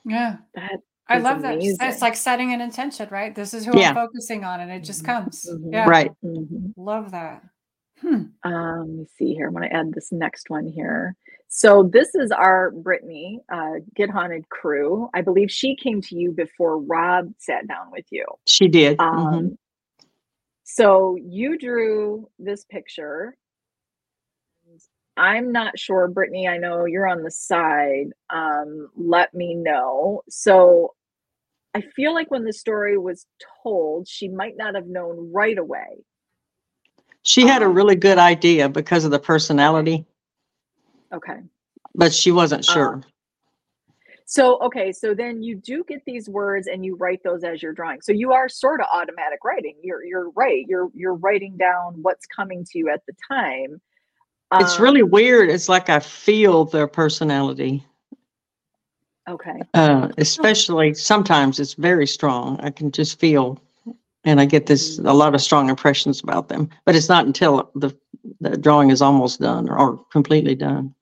[0.06, 0.38] Yeah.
[0.56, 1.58] That I is love that.
[1.60, 3.36] It's like setting an intention, right?
[3.36, 3.90] This is who Yeah.
[3.90, 5.46] I'm focusing on, and it just comes.
[5.52, 5.74] Mhm.
[5.74, 5.90] Yeah.
[5.90, 6.12] Right.
[6.24, 6.74] Mhm.
[6.78, 7.44] Love that.
[8.00, 8.24] Hmm.
[8.44, 9.48] Um, let me see here.
[9.48, 11.16] I'm going to add this next one here.
[11.50, 15.10] So this is our Brittany uh, Get Haunted crew.
[15.14, 18.26] I believe she came to you before Rob sat down with you.
[18.46, 19.00] She did.
[19.02, 19.58] Um, Mhm.
[20.64, 23.36] So you drew this picture.
[25.20, 26.48] I'm not sure, Brittany.
[26.48, 28.14] I know you're on the side.
[28.30, 30.24] Um, let me know.
[30.30, 30.94] So
[31.76, 33.26] I feel like when the story was
[33.62, 36.06] told, she might not have known right away.
[37.24, 40.06] She had a um, really good idea because of the personality,
[41.14, 41.42] Okay.
[41.94, 43.02] but she wasn't Uh, sure.
[44.26, 47.74] So okay, so then you do get these words and you write those as you're
[47.74, 48.00] drawing.
[48.02, 49.76] So you are sort of automatic writing.
[49.84, 50.66] You're you're right.
[50.68, 53.82] You're you're writing down what's coming to you at the time.
[54.54, 55.50] It's really Um, weird.
[55.50, 57.84] It's like I feel their personality.
[59.30, 59.62] okay.
[59.74, 62.60] Uh, especially sometimes it's very strong.
[62.62, 63.62] I can just feel,
[64.24, 66.70] and I get this a lot of strong impressions about them.
[66.86, 67.96] But it's not until the
[68.42, 70.94] the drawing is almost done or, completely done.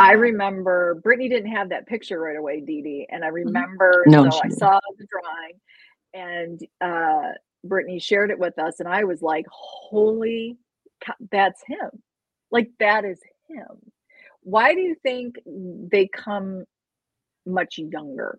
[0.00, 3.06] I remember Brittany didn't have that picture right away, Dee Dee.
[3.10, 4.10] And I remember, Mm-hmm.
[4.10, 5.60] No, so I saw the drawing
[6.14, 7.32] and uh,
[7.64, 8.78] Brittany shared it with us.
[8.80, 10.56] And I was like, holy,
[11.30, 11.90] that's him.
[12.50, 13.66] Like, that is him.
[14.42, 16.64] Why do you think they come
[17.46, 18.38] much younger?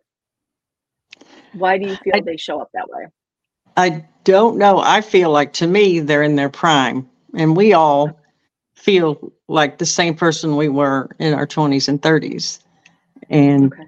[1.52, 3.08] Why do you feel I- they show up that way?
[3.78, 4.80] I don't know.
[4.80, 8.20] I feel like to me they're in their prime, and we all
[8.76, 12.60] feel like the same person we were in our twenties and thirties.
[13.30, 13.84] And Okay.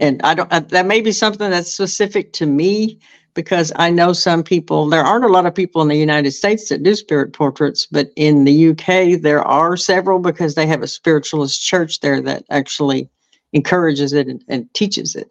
[0.00, 0.52] and I don't.
[0.52, 3.00] uh, That may be something that's specific to me
[3.34, 4.88] because I know some people.
[4.88, 8.10] There aren't a lot of people in the United States that do spirit portraits, but
[8.16, 13.08] in the UK there are several because they have a spiritualist church there that actually
[13.52, 15.28] encourages it and, and teaches it.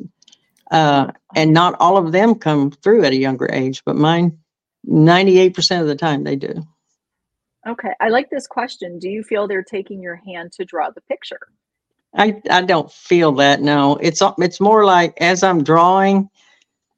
[0.72, 4.38] Uh, and not all of them come through at a younger age, but mine,
[4.84, 6.64] ninety-eight percent of the time they do.
[7.68, 7.92] Okay.
[8.02, 9.00] I like this question.
[9.00, 11.40] Do you feel they're taking your hand to draw the picture?
[12.16, 13.62] I, I don't feel that.
[13.62, 16.30] No, it's it's more like as I'm drawing,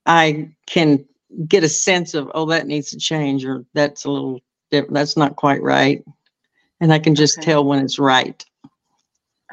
[0.06, 1.06] I can
[1.48, 4.42] get a sense of oh that needs to change or that's a little
[4.72, 4.96] different.
[4.96, 6.04] That's not quite right,
[6.82, 7.44] and I can just Okay.
[7.44, 8.44] tell when it's right.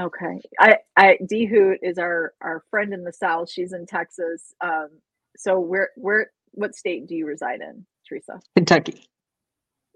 [0.00, 0.40] Okay.
[0.60, 3.50] I, I, D Hoot is our, our friend in the South.
[3.50, 4.54] She's in Texas.
[4.62, 4.90] Um,
[5.36, 8.34] so where, where, what state do you reside in, Teresa?
[8.56, 9.06] Kentucky.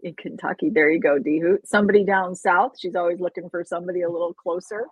[0.03, 0.71] in Kentucky.
[0.71, 1.67] There you go, D Hoot.
[1.69, 2.75] Somebody down south.
[2.79, 4.87] She's always looking for somebody a little closer.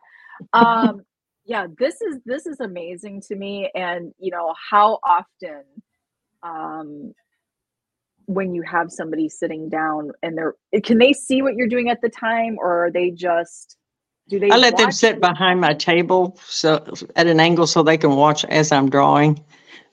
[0.53, 1.05] Um,
[1.45, 5.63] yeah, this is this is amazing to me, and you know how often,
[6.43, 7.13] um,
[8.27, 12.01] when you have somebody sitting down and they're can they see what you're doing at
[12.01, 13.77] the time, or are they just
[14.29, 14.51] do they?
[14.51, 15.21] I let them sit you?
[15.21, 16.85] behind my table so
[17.17, 19.45] at an angle so they can watch as I'm drawing.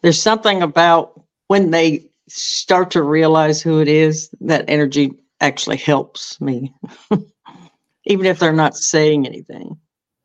[0.01, 6.39] There's something about when they start to realize who it is, that energy actually helps
[6.39, 6.73] me.
[8.05, 9.77] Even if they're not saying anything.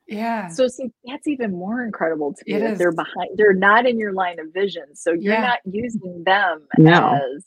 [0.08, 0.48] Yeah.
[0.48, 2.54] So see, that's even more incredible to me.
[2.54, 3.30] It that They're behind.
[3.36, 5.40] They're not in your line of vision, so you're Yeah.
[5.42, 7.14] not using them No.
[7.14, 7.44] as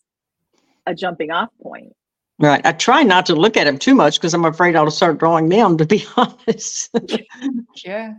[0.85, 1.93] a jumping off point.
[2.39, 2.65] Right.
[2.65, 5.49] I try not to look at them too much because I'm afraid I'll start drawing
[5.49, 6.89] them, to be honest.
[7.85, 8.13] Yeah.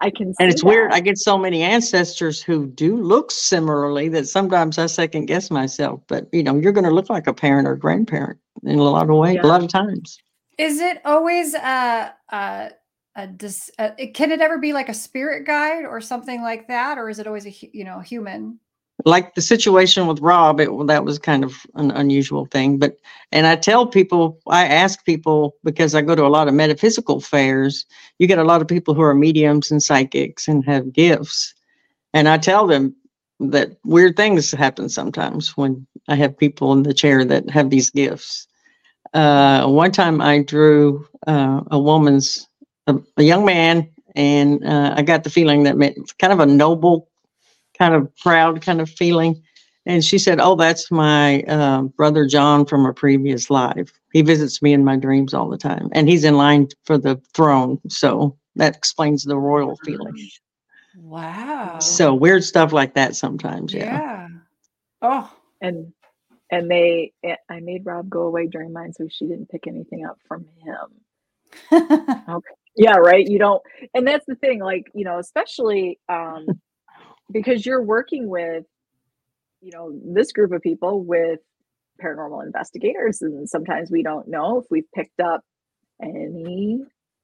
[0.00, 0.34] I can.
[0.34, 0.92] See and see it's weird.
[0.92, 6.00] I get so many ancestors who do look similarly that sometimes I second guess myself.
[6.08, 9.08] But you know, you're going to look like a parent or grandparent in a lot
[9.08, 9.42] of ways, Yeah.
[9.42, 10.18] a lot of times.
[10.58, 12.70] Is it always a a
[13.16, 16.68] a, dis, a it- can it ever be like a spirit guide or something like
[16.68, 18.58] that or is it always a you know human?
[19.04, 22.78] Like the situation with Rob, it that was kind of an unusual thing.
[22.78, 22.98] But
[23.32, 27.20] and I tell people, I ask people because I go to a lot of metaphysical
[27.20, 27.84] fairs.
[28.18, 31.54] You get a lot of people who are mediums and psychics and have gifts,
[32.14, 32.94] and I tell them
[33.40, 37.90] that weird things happen sometimes when I have people in the chair that have these
[37.90, 38.46] gifts.
[39.14, 42.48] Uh, one time I drew uh, a woman's,
[42.86, 46.46] a, a young man, and uh, I got the feeling that meant kind of a
[46.46, 47.08] noble,
[47.78, 49.42] kind of proud kind of feeling.
[49.84, 53.92] And she said, Oh, that's my uh, brother John from a previous life.
[54.12, 57.20] He visits me in my dreams all the time, and he's in line for the
[57.34, 57.80] throne.
[57.88, 60.14] So that explains the royal feeling.
[60.96, 61.78] Wow.
[61.80, 63.74] So weird stuff like that sometimes.
[63.74, 64.00] Yeah.
[64.00, 64.28] yeah.
[65.00, 65.92] Oh, and
[66.50, 67.12] and they.
[67.24, 70.46] eh, I made Rob go away during mine, so she didn't pick anything up from
[70.64, 71.00] him.
[72.76, 73.26] Yeah, right.
[73.26, 73.62] You don't,
[73.94, 74.60] and that's the thing.
[74.60, 76.46] Like you know, especially um,
[77.32, 78.64] because you're working with,
[79.62, 81.40] you know, this group of people with
[82.02, 85.42] paranormal investigators, and sometimes we don't know if we've picked up
[86.02, 86.80] any.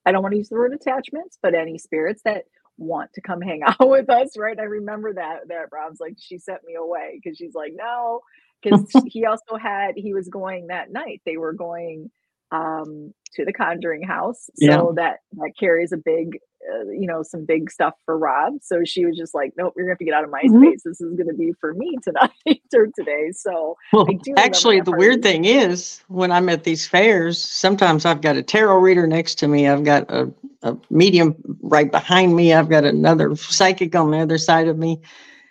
[0.07, 2.45] I don't want to use the word attachments, but any spirits that
[2.79, 4.59] want to come hang out with us, right?
[4.59, 8.21] I remember that that Rob's like she sent me away because she's like no,
[8.63, 11.23] because he also had he was going that night.
[11.27, 12.11] They were going
[12.53, 14.93] um to the conjuring house so Yeah.
[14.97, 16.39] that that carries a big
[16.73, 19.87] uh, you know some big stuff for rob so she was just like nope you're
[19.87, 20.61] gonna have to get out of my Mhm.
[20.61, 24.81] space this is gonna be for me tonight or today so Well, I do actually,
[24.81, 29.07] the weird thing is when I'm at these fairs, sometimes I've got a tarot reader
[29.07, 29.69] next to me.
[29.69, 30.31] I've got a,
[30.63, 32.53] a medium right behind me.
[32.53, 35.01] I've got another psychic on the other side of me.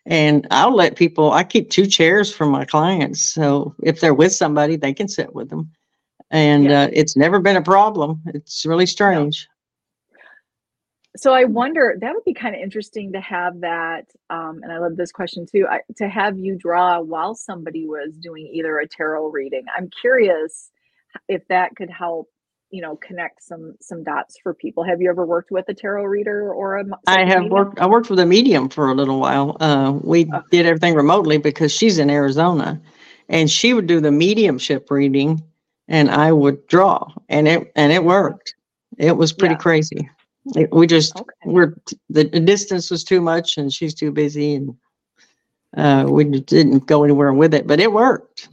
[0.06, 3.22] And I'll let people, I keep two chairs for my clients.
[3.22, 5.72] So if they're with somebody, they can sit with them.
[6.32, 6.82] And Yeah.
[6.84, 8.22] uh, it's never been a problem.
[8.28, 9.48] It's really strange.
[11.16, 14.78] so i wonder that would be kind of interesting to have that um and i
[14.78, 18.88] love this question too I, to have you draw while somebody was doing either a
[18.88, 20.72] tarot reading i'm curious
[21.28, 22.30] if that could help
[22.70, 26.04] you know connect some some dots for people have you ever worked with a tarot
[26.06, 27.52] reader or a I have medium?
[27.52, 27.80] worked.
[27.80, 29.58] I worked with a medium for a little while.
[29.60, 30.42] Uh, we Oh.
[30.52, 32.82] did everything remotely because she's in Arizona,
[33.30, 35.42] and she would do the mediumship reading,
[35.88, 38.56] and I would draw, and it and it worked.
[38.98, 39.60] It was pretty Yeah.
[39.60, 40.10] crazy.
[40.56, 41.76] It- we just okay we're
[42.10, 44.76] the, the distance was too much, and she's too busy, and
[45.76, 47.68] uh, we didn't go anywhere with it.
[47.68, 48.50] But it worked.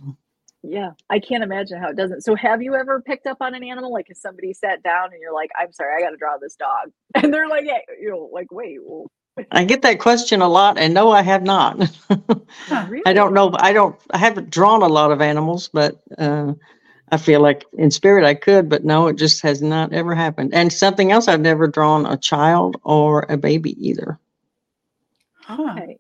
[0.66, 2.22] Yeah, I can't imagine how it doesn't.
[2.22, 3.93] So, have you ever picked up on an animal?
[3.93, 6.57] Like, if somebody sat down and you're like, "I'm sorry, I got to draw this
[6.57, 9.07] dog," and they're like, "Yeah," you know, like, "Wait, well,
[9.51, 11.78] I get that question a lot, and no, I have not.
[12.89, 13.53] Really?" I don't know.
[13.57, 13.97] I don't.
[14.11, 16.55] I haven't drawn a lot of animals, but uh,
[17.11, 18.69] I feel like in spirit I could.
[18.69, 20.55] But no, it just has not ever happened.
[20.55, 24.19] And something else, I've never drawn a child or a baby either.
[25.41, 25.77] Huh.
[25.79, 25.99] Okay.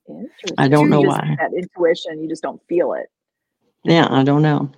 [0.58, 1.36] I don't You know just- why.
[1.38, 3.10] That intuition, you just don't feel it.
[3.84, 4.70] Yeah, I don't know.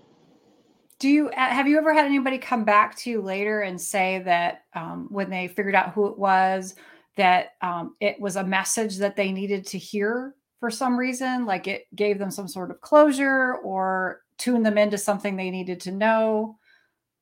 [0.98, 4.64] Do you have you ever had anybody come back to you later and say that
[4.74, 6.74] um, when they figured out who it was,
[7.16, 11.68] that um, it was a message that they needed to hear for some reason, like
[11.68, 15.92] it gave them some sort of closure or tuned them into something they needed to
[15.92, 16.58] know?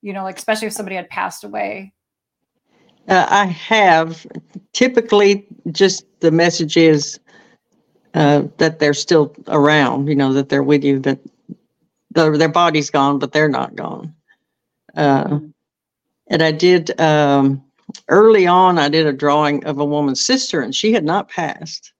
[0.02, 1.92] You know, like especially if somebody had passed away.
[3.08, 4.26] Uh, I have
[4.72, 7.20] typically just the message is
[8.14, 10.08] uh, that they're still around.
[10.08, 10.98] You know that they're with you.
[11.00, 11.18] That
[12.10, 14.14] their their body's gone, but they're not gone.
[14.94, 15.40] Uh,
[16.28, 17.62] and I did um,
[18.08, 18.78] early on.
[18.78, 21.92] I did a drawing of a woman's sister, and she had not passed,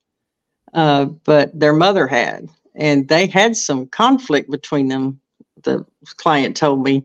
[0.73, 5.21] uh, but their mother had, and they had some conflict between them
[5.63, 5.85] the
[6.17, 7.05] client told me.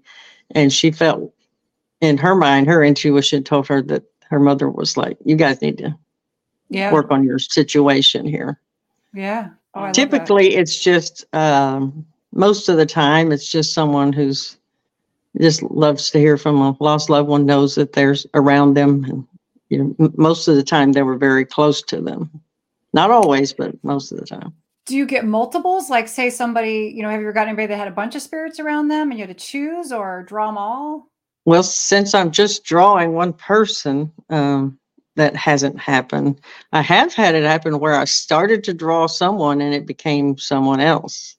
[0.52, 1.34] And she felt
[2.02, 5.78] in her mind, her intuition told her that her mother was like, you guys need
[5.80, 5.96] to
[6.70, 6.92] Yeah.
[6.94, 8.60] work on your situation here.
[9.14, 9.50] Yeah.
[9.74, 10.10] Oh, I love that.
[10.10, 14.58] Typically, it's just um, most of the time, it's just someone who's
[15.40, 19.04] just loves to hear from a lost loved one, knows that there's around them.
[19.06, 19.28] And,
[19.70, 22.30] you know, m- most of the time, they were very close to them.
[22.94, 24.54] Not always, but most of the time.
[24.90, 25.88] Do you get multiples?
[25.88, 28.24] Like, say somebody, you know, have you ever got anybody that had a bunch of
[28.24, 31.08] spirits around them and you had to choose or draw them all?
[31.46, 34.80] Well, since I'm just drawing one person, um,
[35.16, 36.42] that hasn't happened.
[36.74, 40.80] I have had it happen where I started to draw someone and it became someone
[40.80, 41.36] else.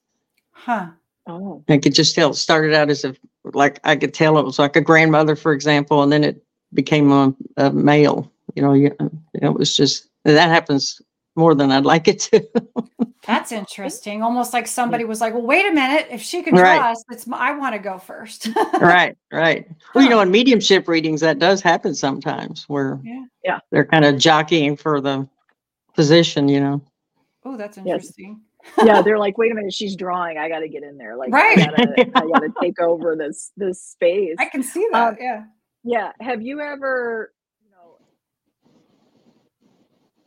[0.52, 0.90] Huh.
[1.26, 3.16] Oh, I could just tell it started out as a
[3.52, 6.40] like I could tell it was like a grandmother, for example, and then it
[6.72, 8.30] became a, a male.
[8.54, 8.96] You know, you-
[9.34, 11.02] it was just that happens
[11.40, 12.46] more than I'd like it to.
[13.26, 14.22] That's interesting.
[14.22, 16.06] Almost like somebody was like, well, wait a minute.
[16.10, 16.82] If she can draw Right.
[16.92, 18.48] us, it's my, I want to go first.
[18.80, 19.66] right, right.
[19.94, 23.24] Well, you know, in mediumship readings, that does happen sometimes where Yeah.
[23.44, 23.58] Yeah.
[23.72, 25.26] they're kind of jockeying for the
[25.94, 26.48] position.
[26.48, 26.82] You know,
[27.44, 27.86] Oh, that's Yes.
[27.86, 28.42] interesting.
[28.84, 29.00] yeah.
[29.04, 30.36] They're like, wait a minute, she's drawing.
[30.38, 31.16] I got to get in there.
[31.16, 31.58] Like, Right.
[31.58, 34.36] I gotta, I gotta take over this this space.
[34.38, 35.08] I can see that.
[35.08, 35.44] Um, yeah.
[35.84, 36.12] Yeah.
[36.20, 37.32] Have you ever,
[37.64, 37.96] you know,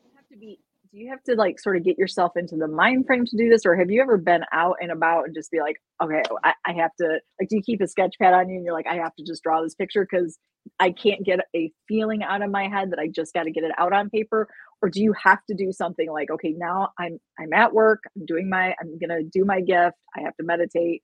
[0.03, 0.59] you have to be,
[0.93, 3.49] do you have to like sort of get yourself into the mind frame to do
[3.49, 3.65] this?
[3.65, 6.53] Or have you ever been out and about and just be like, okay, oh, I,
[6.67, 8.85] I have to, like, do you keep a sketch pad on you and you're like,
[8.85, 10.37] I have to just draw this picture because
[10.79, 13.63] I can't get a feeling out of my head that I just got to get
[13.63, 14.47] it out on paper?
[14.83, 18.25] Or do you have to do something like, okay, now I'm I'm at work, I'm
[18.25, 21.01] doing my, I'm gonna do my gift, I have to meditate,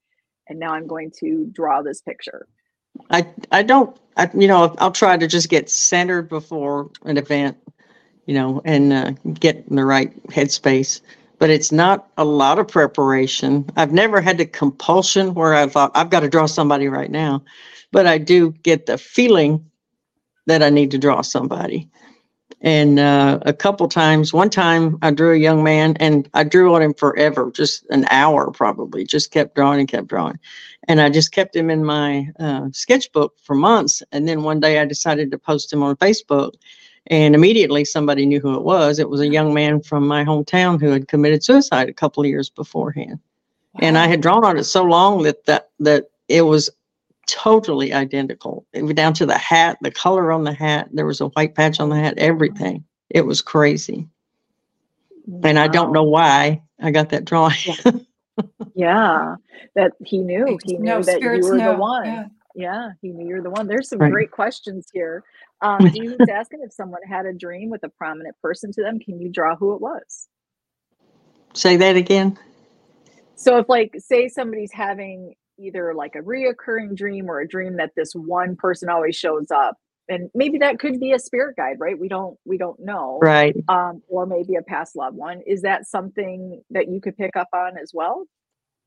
[0.48, 2.46] and now I'm going to draw this picture.
[3.10, 3.98] I I don't.
[4.16, 7.56] I, you know, I'll try to just get centered before an event.
[8.30, 11.00] You know, and uh, get in the right headspace.
[11.40, 13.68] But it's not a lot of preparation.
[13.76, 17.42] I've never had the compulsion where I thought I've got to draw somebody right now,
[17.90, 19.68] but I do get the feeling
[20.46, 21.90] that I need to draw somebody.
[22.60, 26.72] And uh, a couple times, one time I drew a young man and I drew
[26.76, 30.38] on him forever, just an hour probably, just kept drawing and kept drawing.
[30.86, 34.04] And I just kept him in my uh, sketchbook for months.
[34.12, 36.52] And then one day I decided to post him on Facebook.
[37.06, 38.98] And immediately somebody knew who it was.
[38.98, 42.28] It was a young man from my hometown who had committed suicide a couple of
[42.28, 43.18] years beforehand.
[43.80, 46.70] And I had drawn on it so long that that, that it was
[47.26, 50.88] totally identical, It was down to the hat, the color on the hat.
[50.92, 52.84] There was a white patch on the hat, everything.
[53.08, 54.08] It was crazy.
[55.44, 57.54] And I don't know why I got that drawing.
[58.74, 59.36] Yeah,
[59.74, 60.46] that he knew.
[60.46, 61.72] Like, He knew no, that you spirits were know.
[61.72, 62.04] the one.
[62.06, 62.24] Yeah.
[62.56, 62.90] Yeah.
[63.00, 63.66] he knew you're the one.
[63.68, 64.10] There's some Right.
[64.12, 65.22] great questions here.
[65.62, 68.98] Um, Dee's asking if someone had a dream with a prominent person to them.
[68.98, 70.28] Can you draw who it was?
[71.54, 72.38] Say that again.
[73.34, 77.92] So if like say somebody's having either like a reoccurring dream or a dream that
[77.96, 79.76] this one person always shows up,
[80.08, 81.98] and maybe that could be a spirit guide, right?
[81.98, 83.18] We don't we don't know.
[83.22, 83.56] Right.
[83.68, 85.40] Um, or maybe a past loved one.
[85.46, 88.26] Is that something that you could pick up on as well?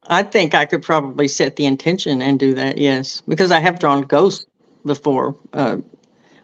[0.08, 2.78] I think I could probably set the intention and do that.
[2.78, 4.46] Yes, because I have drawn ghosts
[4.86, 5.36] before.
[5.54, 5.78] Uh,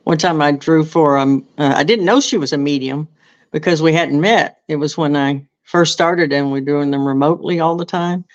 [0.09, 3.07] one time I drew for um, uh, I didn't know she was a medium
[3.51, 4.59] because we hadn't met.
[4.67, 8.25] It was when I first started and we're doing them remotely all the time.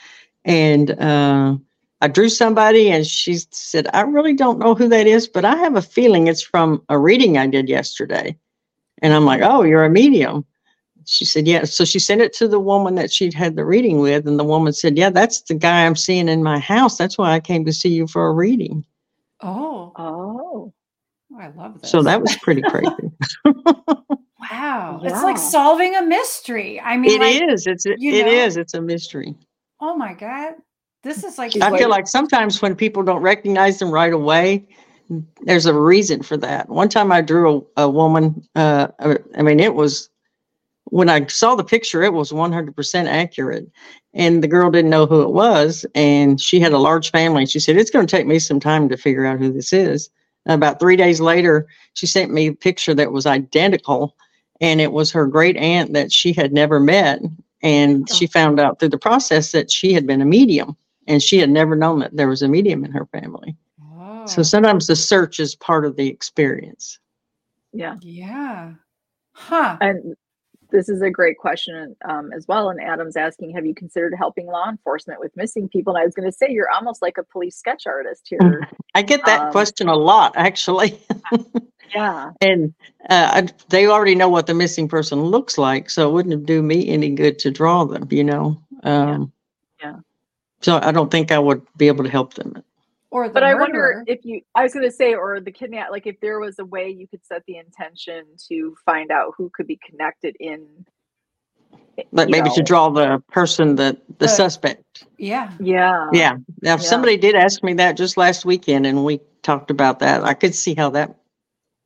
[0.45, 1.57] And uh,
[2.01, 5.57] I drew somebody and she said, I really don't know who that is, but I
[5.57, 8.39] have a feeling it's from a reading I did yesterday.
[9.03, 10.45] And I'm like, oh, you're a medium.
[11.07, 11.65] She said, yeah.
[11.65, 14.29] So she sent it to the woman that she'd had the reading with.
[14.29, 16.97] And the woman said, yeah, that's the guy I'm seeing in my house.
[16.97, 18.85] That's why I came to see you for a reading.
[19.43, 20.73] Oh, Oh,
[21.39, 21.91] I love this.
[21.91, 22.91] So that was pretty crazy.
[24.51, 25.01] wow.
[25.03, 26.81] It's like solving a mystery.
[26.81, 27.67] I mean, It like, is.
[27.67, 28.57] It's it you is.
[28.57, 29.35] It's a mystery.
[29.81, 30.55] oh my God.
[31.03, 34.67] This is like I feel like sometimes when people don't recognize them right away,
[35.43, 36.71] there's a reason for that.
[36.71, 40.09] One time I drew a, a woman, uh, uh, I mean, it was
[40.85, 43.71] when I saw the picture, it was 100% accurate.
[44.13, 45.85] And the girl didn't know who it was.
[45.95, 47.47] And she had a large family.
[47.47, 50.09] She said, It's going to take me some time to figure out who this is.
[50.47, 54.17] And about three days later, she sent me a picture that was identical.
[54.61, 57.21] And it was her great aunt that she had never met.
[57.63, 60.77] And she found out through the process that she had been a medium
[61.07, 63.57] and she had never known that there was a medium in her family.
[63.99, 66.99] oh, So sometimes the search is part of the experience.
[67.73, 67.97] yeah.
[68.01, 68.73] yeah.
[69.33, 69.77] Huh.
[69.81, 70.15] And
[70.75, 72.69] this is a great question um, as well.
[72.69, 75.95] And Adam's asking, have you considered helping law enforcement with missing people?
[75.95, 78.69] And I was going to say, you're almost like a police sketch artist here.
[78.95, 81.01] I get that Um, question a lot, actually.
[81.95, 82.33] yeah.
[82.41, 82.75] and
[83.09, 86.61] uh, I, they already know what the missing person looks like, so it wouldn't do
[86.61, 88.61] me any good to draw them, you know.
[88.83, 89.33] Um,
[89.81, 89.97] Yeah.
[90.61, 92.63] So I don't think I would be able to help them.
[93.15, 95.93] Or the But I wonder if you, I was going to say, or the kidnap,
[95.93, 99.53] like if there was a way you could set the intention to find out who
[99.55, 100.67] could be connected in.
[102.11, 105.05] Like you maybe to draw the person that the The- suspect.
[105.17, 105.53] Yeah.
[105.61, 106.09] Yeah.
[106.13, 106.39] Yeah.
[106.61, 106.89] Now, if yeah.
[106.89, 110.53] somebody did ask me that just last weekend and we talked about that, I could
[110.53, 111.15] see how that,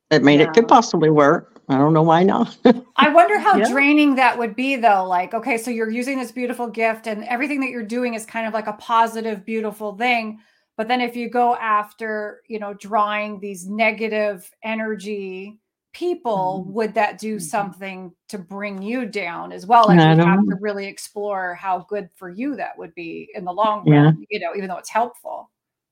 [0.09, 1.61] that made it could possibly work.
[1.69, 2.57] I don't know why not.
[2.95, 3.69] I wonder how Yeah.
[3.69, 5.05] draining that would be, though.
[5.05, 8.47] Like, okay, so you're using this beautiful gift, and everything that you're doing is kind
[8.47, 10.39] of like a positive, beautiful thing.
[10.79, 15.59] But then if you go after, you know, drawing these negative energy
[15.91, 16.71] people, Mhm.
[16.71, 17.41] would that do Mhm.
[17.41, 19.83] something to bring you down as well?
[19.89, 23.43] Like, I you have to really explore how good for you that would be in
[23.43, 24.03] the long Yeah.
[24.03, 25.49] run, you know, even though it's helpful.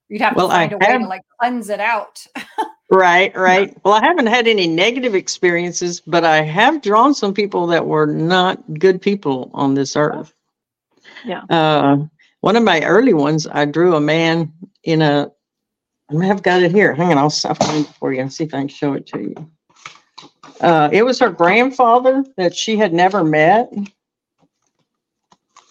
[0.08, 2.26] You'd have Well, to I find a way have- to like cleanse it out.
[2.90, 3.76] Right, right.
[3.84, 8.06] Well, I haven't had any negative experiences, but I have drawn some people that were
[8.06, 10.34] not good people on this earth.
[11.26, 11.42] Yeah.
[11.50, 12.06] Uh,
[12.48, 14.54] one of my early ones, I drew a man
[14.86, 15.30] in a.
[16.10, 16.94] I may have got it here.
[16.94, 19.06] Hang on, I'll, I'll find it for you and see if I can show it
[19.08, 19.52] to you.
[20.62, 23.70] Uh, it was her grandfather that she had never met,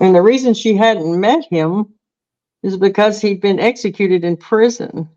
[0.01, 1.95] and the reason she hadn't met him
[2.63, 5.09] is because he'd been executed in prison.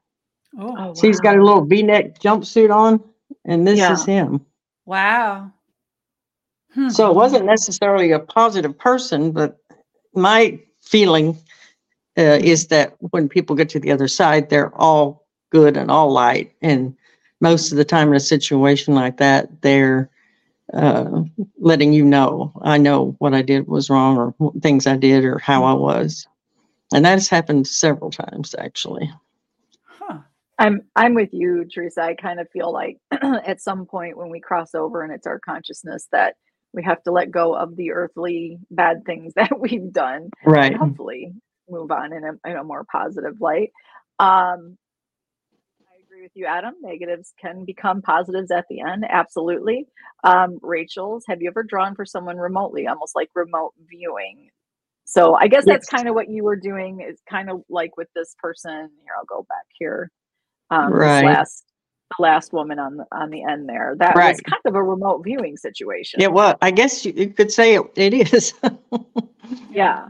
[0.57, 3.03] Oh, So he's got a little V-neck jumpsuit on,
[3.43, 3.91] and this Yeah.
[3.91, 4.45] is him.
[4.85, 5.51] wow.
[6.73, 6.87] Hmm.
[6.87, 9.57] So it wasn't necessarily a positive person, but
[10.13, 11.37] my feeling
[12.19, 16.11] uh, is that when people get to the other side, they're all good and all
[16.11, 16.53] light.
[16.61, 16.95] And
[17.41, 20.09] most of the time in a situation like that, they're
[20.73, 21.23] uh,
[21.59, 25.39] letting you know, I know what I did was wrong or things I did or
[25.39, 26.27] how I was.
[26.93, 29.09] And that's happened several times, actually.
[29.85, 30.19] Huh.
[30.59, 32.01] I'm I'm with you, Teresa.
[32.03, 35.39] I kind of feel like at some point when we cross over and it's our
[35.39, 36.35] consciousness that
[36.73, 40.71] we have to let go of the earthly bad things that we've done Right.
[40.73, 41.33] and hopefully
[41.69, 43.71] move on in a, in a more positive light.
[44.19, 44.77] Um,
[45.81, 46.73] I agree with you, Adam.
[46.81, 49.05] Negatives can become positives at the end.
[49.07, 49.87] Absolutely.
[50.23, 54.49] Um, Rachel's, have you ever drawn for someone remotely, almost like remote viewing?
[55.05, 57.01] So I guess that's kind of what you were doing.
[57.01, 58.91] Is kind of like with this person.
[59.01, 60.11] Here, I'll go back here.
[60.69, 61.25] Um, Right.
[61.25, 61.65] last,
[62.15, 63.95] the last woman on the on the end there.
[63.97, 66.19] That was kind of a remote viewing situation.
[66.21, 68.53] Yeah, well, I guess you, you could say it, it is.
[69.71, 70.09] Yeah.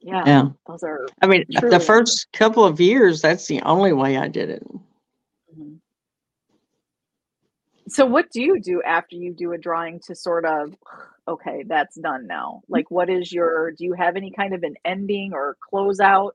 [0.00, 0.22] Yeah.
[0.26, 0.48] yeah.
[0.66, 1.76] Those are I mean, Truly.
[1.76, 4.66] the first couple of years, that's the only way I did it.
[5.56, 5.78] Mhm.
[7.88, 10.74] So what do you do after you do a drawing to sort of
[11.26, 12.62] okay, that's done now?
[12.68, 16.32] Like what is your do you have any kind of an ending or closeout?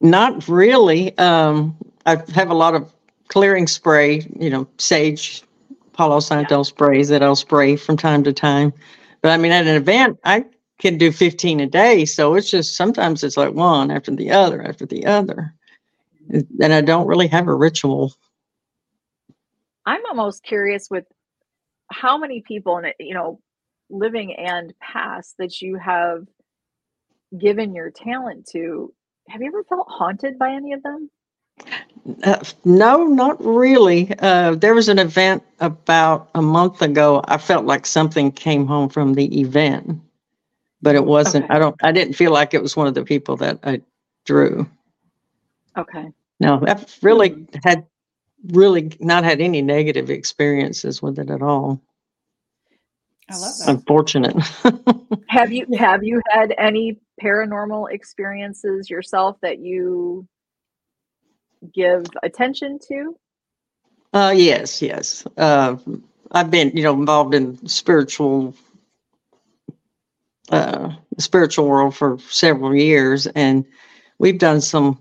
[0.00, 1.16] Not really.
[1.18, 1.76] Um,
[2.06, 2.92] I have a lot of
[3.28, 5.42] clearing spray, you know, sage,
[5.92, 8.72] Palo Santo sprays that I'll spray from time to time.
[9.20, 10.44] But I mean, at an event, I
[10.78, 12.04] can do 15 a day.
[12.04, 15.54] So it's just sometimes it's like one after the other after the other.
[16.30, 18.12] And I don't really have a ritual.
[19.86, 21.04] I'm almost curious with
[21.90, 23.40] how many people in it, you know,
[23.90, 26.26] living and past that you have
[27.36, 28.92] given your talent to.
[29.28, 31.10] Have you ever felt haunted by any of them?
[32.22, 34.12] Uh, no, not really.
[34.20, 37.22] Uh, there was an event about a month ago.
[37.26, 40.00] I felt like something came home from the event,
[40.82, 41.44] but it wasn't.
[41.46, 41.54] Okay.
[41.54, 41.76] I don't.
[41.82, 43.80] I didn't feel like it was one of the people that I
[44.24, 44.68] drew.
[45.76, 46.10] Okay.
[46.40, 47.86] No, I've really had
[48.48, 51.80] really not had any negative experiences with it at all.
[53.30, 53.68] I love that.
[53.68, 54.36] Unfortunate.
[55.28, 60.26] Have you have you had any paranormal experiences yourself that you
[61.74, 63.14] give attention to?
[64.14, 65.26] Uh, yes, yes.
[65.36, 65.76] Uh,
[66.32, 68.54] I've been, you know, involved in spiritual,
[70.50, 73.64] uh, the spiritual world for several years, and
[74.18, 74.98] we've done some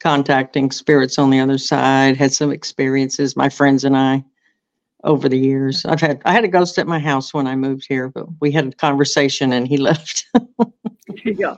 [0.00, 2.16] contacting spirits on the other side.
[2.16, 4.24] Had some experiences, my friends and I,
[5.04, 5.84] over the years.
[5.84, 8.50] I've had, I had a ghost at my house when I moved here, but we
[8.50, 10.26] had a conversation and he left.
[11.24, 11.56] yeah.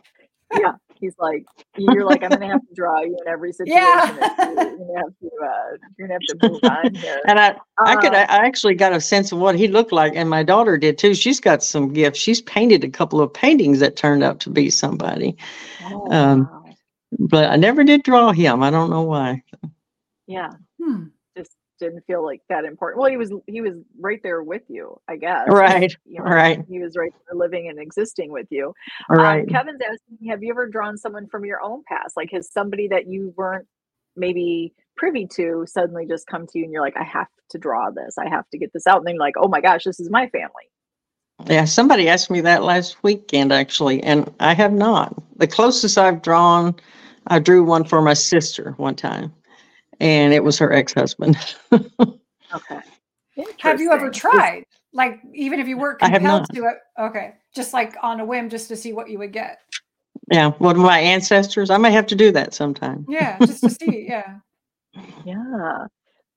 [0.52, 0.74] Yeah.
[1.00, 1.44] He's like,
[1.76, 3.76] you're like, I'm gonna have to draw you in every situation.
[3.76, 4.16] Yeah.
[4.16, 7.20] You're gonna have to, uh, you're gonna have to move on here.
[7.28, 10.14] and I, I could, Uh, I actually got a sense of what he looked like,
[10.16, 11.14] and my daughter did too.
[11.14, 12.18] She's got some gifts.
[12.18, 15.36] She's painted a couple of paintings that turned out to be somebody,
[15.84, 16.64] oh, um, wow.
[17.18, 18.62] but I never did draw him.
[18.62, 19.42] I don't know why.
[20.26, 20.50] yeah,
[20.82, 21.06] Hmm.
[21.80, 23.00] Didn't feel like that important.
[23.00, 25.48] Well, he was he was right there with you, I guess.
[25.48, 26.64] Right, You know, right.
[26.68, 28.74] He was right there living and existing with you.
[29.10, 29.48] All Um, right.
[29.48, 32.16] Kevin's asking, have you ever drawn someone from your own past?
[32.16, 33.66] Like, has somebody that you weren't
[34.16, 37.90] maybe privy to suddenly just come to you and you're like, I have to draw
[37.90, 38.16] this.
[38.18, 38.98] I have to get this out.
[38.98, 40.64] And then you're like, oh my gosh, this is my family.
[41.46, 45.14] Yeah, somebody asked me that last weekend actually, and I have not.
[45.38, 46.74] The closest I've drawn,
[47.26, 49.32] I drew one for my sister one time,
[50.00, 51.36] and it was her ex-husband.
[52.54, 52.80] Okay.
[53.58, 54.64] Have you ever tried?
[54.92, 56.54] Like, even if you weren't I have compelled not.
[56.54, 56.76] to it?
[56.98, 57.34] Okay.
[57.54, 59.58] Just like on a whim, just to see what you would get.
[60.30, 61.68] yeah, one of my ancestors.
[61.68, 63.04] I may have to do that sometime.
[63.08, 63.36] Yeah.
[63.40, 64.06] Just to see.
[64.08, 64.36] Yeah.
[65.26, 65.86] Yeah.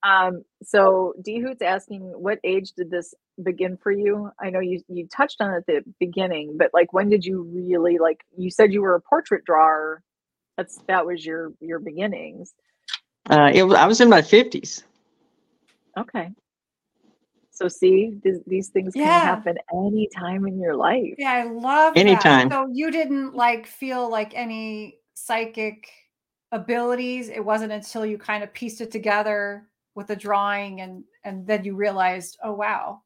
[0.03, 4.31] Um, so D Hoot's asking what age did this begin for you?
[4.41, 7.43] I know you you touched on it at the beginning, but like when did you
[7.43, 10.03] really like you said you were a portrait drawer.
[10.57, 12.53] That's that was your your beginnings.
[13.29, 14.83] Uh, it, wa- I was in my fifties.
[15.97, 16.31] Okay.
[17.51, 19.19] So see, th- these things can Yeah.
[19.19, 21.15] happen anytime in your life.
[21.17, 21.31] Yeah.
[21.31, 22.49] I love Anytime.
[22.49, 22.55] That.
[22.55, 25.89] So you didn't like feel like any psychic
[26.51, 27.29] abilities.
[27.29, 31.65] It wasn't until you kind of pieced it together with the drawing and and then
[31.65, 33.01] you realized, oh wow,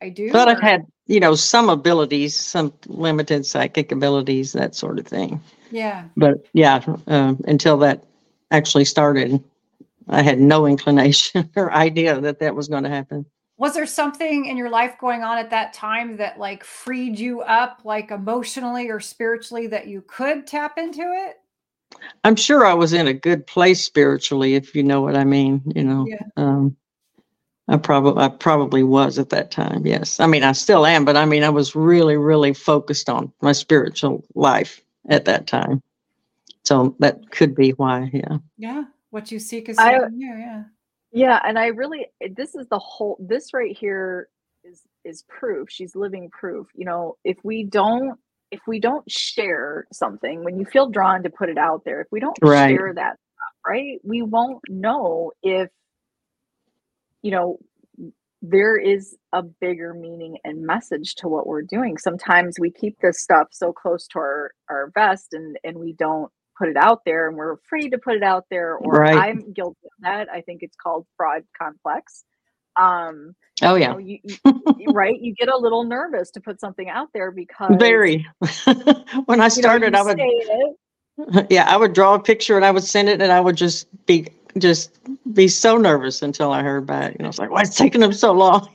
[0.00, 0.32] I do.
[0.32, 5.42] But I've had, you know, some abilities, some limited psychic abilities, that sort of thing.
[5.70, 6.04] Yeah.
[6.16, 8.02] But yeah, uh, until that
[8.56, 9.42] actually started,
[10.08, 13.26] I had no inclination or idea that that was going to happen.
[13.56, 17.40] was there something in your life going on at that time that like freed you
[17.42, 21.36] up like emotionally or spiritually that you could tap into it
[22.24, 25.62] I'm sure I was in a good place spiritually, if you know what I mean.
[25.76, 26.22] You know, Yeah.
[26.36, 26.76] um,
[27.68, 29.86] I probably I probably was at that time.
[29.86, 33.32] Yes, I mean I still am, but I mean I was really really focused on
[33.40, 35.82] my spiritual life at that time.
[36.64, 38.10] So that could be why.
[38.12, 38.38] Yeah.
[38.58, 40.64] yeah what you seek is I- something yeah
[41.12, 42.06] Yeah, and I really
[42.36, 44.28] this is the whole this right here
[44.64, 45.68] is is proof.
[45.70, 46.66] She's living proof.
[46.74, 48.18] You know, if we don't
[48.50, 52.06] if we don't share something, when you feel drawn to put it out there, if
[52.10, 52.70] we don't Right.
[52.70, 53.18] share that
[53.66, 53.98] right?
[54.02, 55.68] We won't know if
[57.22, 57.58] you know
[58.42, 61.96] there is a bigger meaning and message to what we're doing.
[61.96, 66.30] Sometimes we keep this stuff so close to our our vest and and we don't
[66.58, 69.16] put it out there and we're afraid to put it out there or Right.
[69.16, 70.28] I'm guilty of that.
[70.28, 72.24] I think it's called fraud complex.
[72.76, 73.92] Um Oh you yeah.
[73.92, 74.18] know, you,
[74.78, 78.26] you right, you get a little nervous to put something out there because Very.
[79.26, 80.76] when I you know, started, you I would it,
[81.50, 83.86] yeah, I would draw a picture and I would send it and I would just
[84.06, 84.26] be
[84.58, 84.98] just
[85.34, 87.16] be so nervous until I heard back.
[87.18, 88.68] You know, it's like, why it's taking them so long?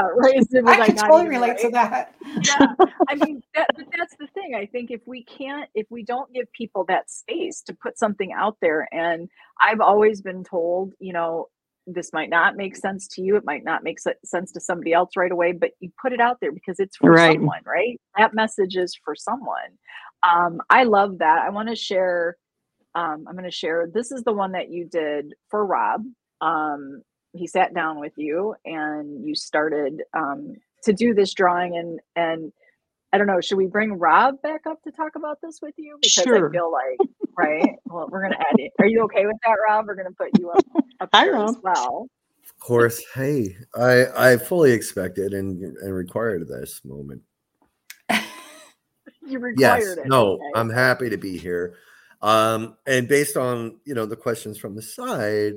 [0.00, 0.34] Yeah, right.
[0.50, 2.14] It was i like can totally even relate to that.
[2.46, 2.74] Yeah.
[3.08, 4.54] I mean that, but that's the thing.
[4.54, 8.32] I think if we can't if we don't give people that space to put something
[8.32, 9.28] out there and
[9.60, 11.48] i've always been told you know
[11.86, 15.10] this might not make sense to you it might not make sense to somebody else
[15.16, 17.34] right away but you put it out there because it's for Right.
[17.34, 18.00] someone right?
[18.16, 19.78] That message is for someone.
[20.28, 21.42] Um, i love that.
[21.42, 22.36] I want to share
[22.94, 26.04] um, i'm going to share this is the one that you did for rob.
[26.40, 27.02] Um,
[27.32, 30.54] he sat down with you and you started um,
[30.84, 32.52] to do this drawing and and
[33.12, 35.98] I don't know, should we bring Rob back up to talk about this with you?
[36.00, 36.48] Because Sure.
[36.48, 37.76] I feel like, right?
[37.86, 38.72] Well, we're gonna add it.
[38.78, 39.86] Are you okay with that, Rob?
[39.88, 40.64] We're gonna put you up,
[41.00, 41.62] up Hi, here as Rob.
[41.62, 42.06] well.
[42.44, 47.22] Of course, hey, I I fully expected and and required this moment.
[49.26, 50.06] You required Yes, it.
[50.06, 50.42] no, okay.
[50.56, 51.76] I'm happy to be here.
[52.22, 55.54] Um, and based on you know the questions from the side,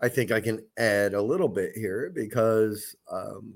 [0.00, 3.54] I think I can add a little bit here because um,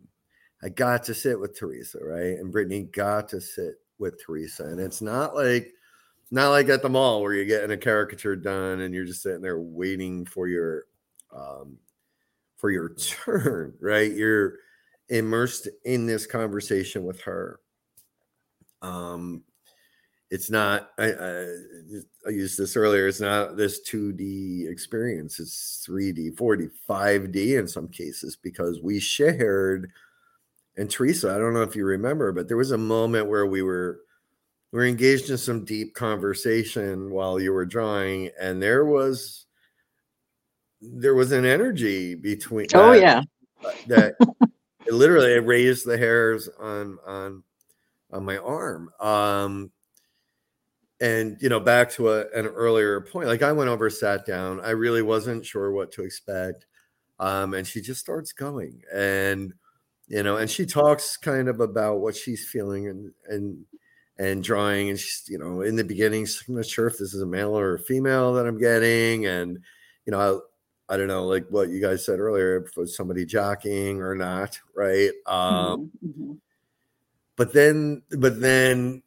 [0.63, 2.39] I got to sit with Teresa, right?
[2.39, 5.73] And Brittany got to sit with Teresa, and it's not like
[6.31, 9.43] not like at the mall where you're getting a caricature done and you're just sitting
[9.43, 10.85] there waiting for your
[11.35, 11.79] um,
[12.57, 14.13] for your turn, right?
[14.13, 14.55] You're
[15.09, 17.61] immersed in this conversation with her.
[18.83, 19.43] Um,
[20.31, 20.91] it's not.
[20.99, 21.47] I, I
[22.27, 23.09] I used this earlier.
[23.09, 25.41] It's not this 2D experience.
[25.41, 29.91] It's 3D, 4D, 5D in some cases because we shared.
[30.77, 33.63] And Teresa, I don't know if you remember, but there was a moment where we
[33.63, 34.01] were
[34.73, 39.47] we were engaged in some deep conversation while you were drawing, and there was
[40.81, 42.67] there was an energy between.
[42.75, 43.23] oh that- yeah.
[43.89, 44.15] that
[44.87, 47.43] it literally it raised the hairs on on
[48.13, 49.71] on my arm um
[51.01, 54.61] and you know back to a, an earlier point like i went over sat down
[54.61, 56.67] i really wasn't sure what to expect
[57.19, 59.53] um and she just starts going and
[60.09, 63.65] you know and she talks kind of about what she's feeling and and
[64.19, 67.23] and drawing and she's you know in the beginning i'm not sure if this is
[67.23, 69.59] a male or a female that i'm getting and
[70.07, 70.39] you know I
[70.89, 74.17] I don't know, like what you guys said earlier, if it was somebody jockeying or
[74.17, 75.13] not, right?
[75.25, 76.39] Um, Mhm, mhm.
[77.37, 79.03] but then, but then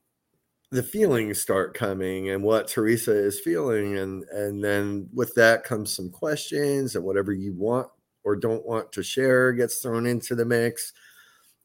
[0.73, 5.93] the feelings start coming and what Teresa is feeling, and and then with that comes
[5.93, 7.87] some questions and whatever you want
[8.23, 10.93] or don't want to share gets thrown into the mix,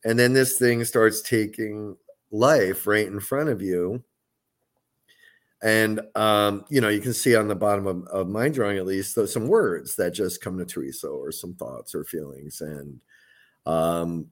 [0.05, 1.97] and then this thing starts taking
[2.31, 4.03] life right in front of you.
[5.63, 8.87] And um, you know you can see on the bottom of, of my drawing at
[8.87, 13.01] least some words that just come to teresa or some thoughts or feelings and
[13.67, 14.27] um,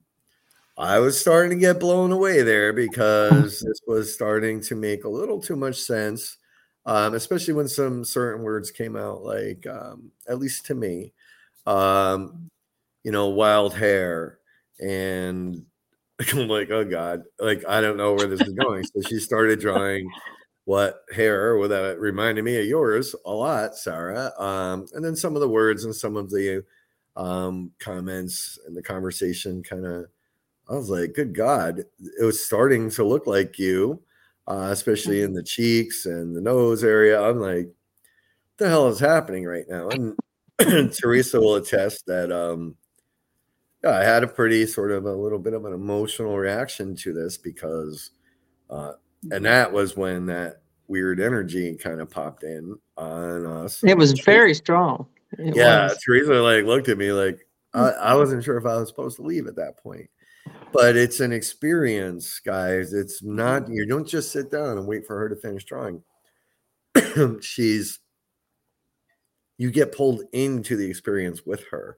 [0.77, 5.09] i was starting to get blown away there because this was starting to make a
[5.09, 6.37] little too much sense
[6.85, 11.13] um, especially when some certain words came out like um, at least to me
[11.65, 12.49] um,
[13.03, 14.39] you know wild hair
[14.79, 15.65] and
[16.33, 18.83] I'm like, oh God, like I don't know where this is going.
[18.83, 20.09] so she started drawing
[20.65, 24.33] what hair well, that reminded me of yours a lot, Sarah.
[24.39, 26.63] Um, and then some of the words and some of the
[27.15, 30.05] um, comments and the conversation kind of,
[30.69, 31.79] I was like, good God,
[32.19, 34.01] it was starting to look like you,
[34.47, 37.21] uh, especially in the cheeks and the nose area.
[37.21, 39.89] I'm like, what the hell is happening right now?
[39.89, 40.17] And
[40.93, 42.75] Teresa will attest that um,
[43.83, 47.13] yeah, I had a pretty sort of a little bit of an emotional reaction to
[47.13, 48.11] this because
[48.69, 48.93] uh,
[49.31, 53.83] and that was when that weird energy kind of popped in on us.
[53.83, 55.05] It was very strong.
[55.37, 55.99] It yeah, was.
[56.03, 59.23] Teresa like looked at me like I, I wasn't sure if I was supposed to
[59.23, 60.09] leave at that point.
[60.73, 62.93] But it's an experience, guys.
[62.93, 63.73] It's not mm-hmm.
[63.73, 66.03] you don't just sit down and wait for her to finish drawing.
[67.41, 67.99] She's
[69.57, 71.97] you get pulled into the experience with her.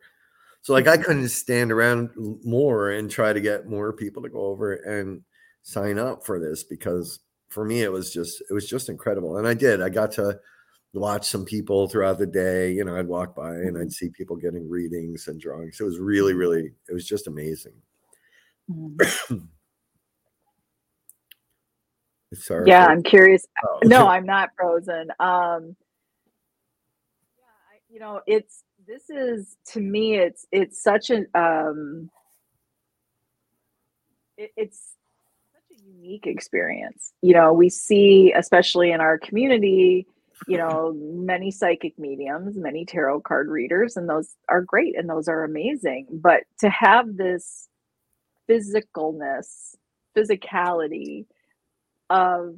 [0.62, 1.04] So like I mm-hmm.
[1.04, 2.12] couldn't stand around
[2.43, 5.24] more and try to get more people to go over and
[5.62, 7.20] sign up for this because
[7.50, 9.38] for me it was just it was just incredible.
[9.38, 9.82] And i did.
[9.82, 10.39] I got to
[10.93, 12.72] watch some people throughout the day.
[12.72, 13.89] You know i'd walk by and i'd mm-hmm.
[13.89, 15.80] see people getting readings and drawings.
[15.80, 17.74] It was really really it was just amazing
[22.34, 22.68] Sorry.
[22.68, 23.46] Yeah i'm curious.
[23.66, 23.80] Oh.
[23.84, 25.10] no i'm not frozen.
[25.20, 25.76] Um
[27.38, 32.10] yeah I, you know it's this is to me it's it's such an um
[34.38, 34.94] it, it's
[35.54, 37.14] such a unique experience.
[37.22, 40.06] You know we see especially in our community
[40.48, 45.28] you know many psychic mediums many tarot card readers and those are great and those
[45.28, 46.06] are amazing.
[46.12, 47.69] But to have this
[48.50, 49.76] physicalness
[50.18, 51.26] physicality
[52.10, 52.56] of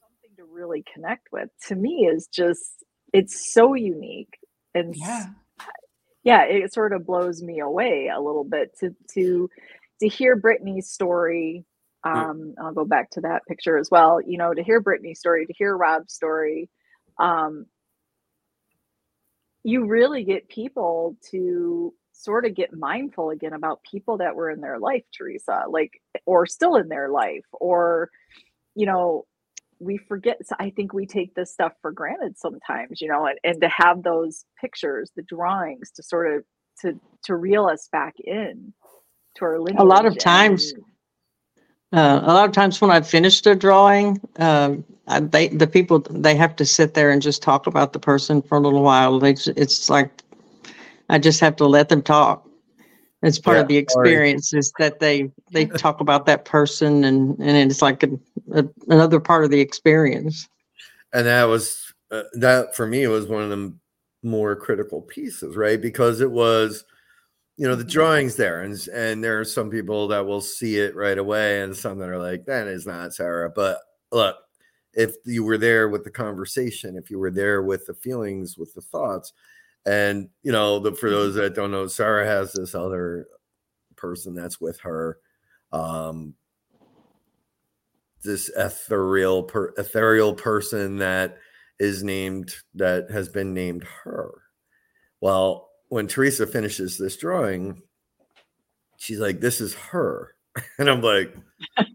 [0.00, 4.38] something to really connect with to me is just it's so unique.
[4.74, 5.26] And Yeah.
[6.24, 9.50] yeah it sort of blows me away a little bit to to
[10.00, 11.64] to hear brittany's story.
[12.04, 14.20] Um i'll go back to that picture as well.
[14.22, 16.70] You know to hear brittany's story to hear rob's story
[17.20, 17.66] um
[19.64, 24.60] you really get people to sort of get mindful again about people that were in
[24.60, 28.10] their life teresa like or still in their life or
[28.74, 29.24] you know
[29.80, 33.38] we forget so i think we take this stuff for granted sometimes you know and,
[33.44, 36.44] and to have those pictures the drawings to sort of
[36.80, 38.72] to to reel us back in
[39.36, 40.72] to our lineage A lot of times-
[41.92, 46.00] Uh, a lot of times when I finished a drawing, um, I, they, the people,
[46.10, 49.20] they have to sit there and just talk about the person for a little while.
[49.20, 50.10] They, it's like,
[51.08, 52.48] I just have to let them talk.
[53.22, 54.08] It's part of Yeah, the sorry.
[54.12, 58.08] experience is that they, they talk about that person and, and it's like a,
[58.52, 60.48] a, another part of the experience.
[61.12, 63.74] and that was uh, that for me was one of the
[64.22, 66.84] more critical pieces right because it was
[67.56, 70.94] you know the drawings there and and there are some people that will see it
[70.94, 73.78] right away and some that are like that is not sarah but
[74.12, 74.36] look
[74.94, 78.74] if you were there with the conversation if you were there with the feelings with
[78.74, 79.32] the thoughts
[79.86, 83.26] and you know the, for those that don't know sarah has this other
[83.96, 85.18] person that's with her
[85.72, 86.34] um
[88.26, 91.38] this ethereal per, ethereal person that
[91.78, 94.30] is named that has been named her.
[95.20, 97.80] Well, when Teresa finishes this drawing,
[98.98, 100.34] she's like, "This is her,"
[100.78, 101.34] and I'm like,
[101.78, 101.86] I,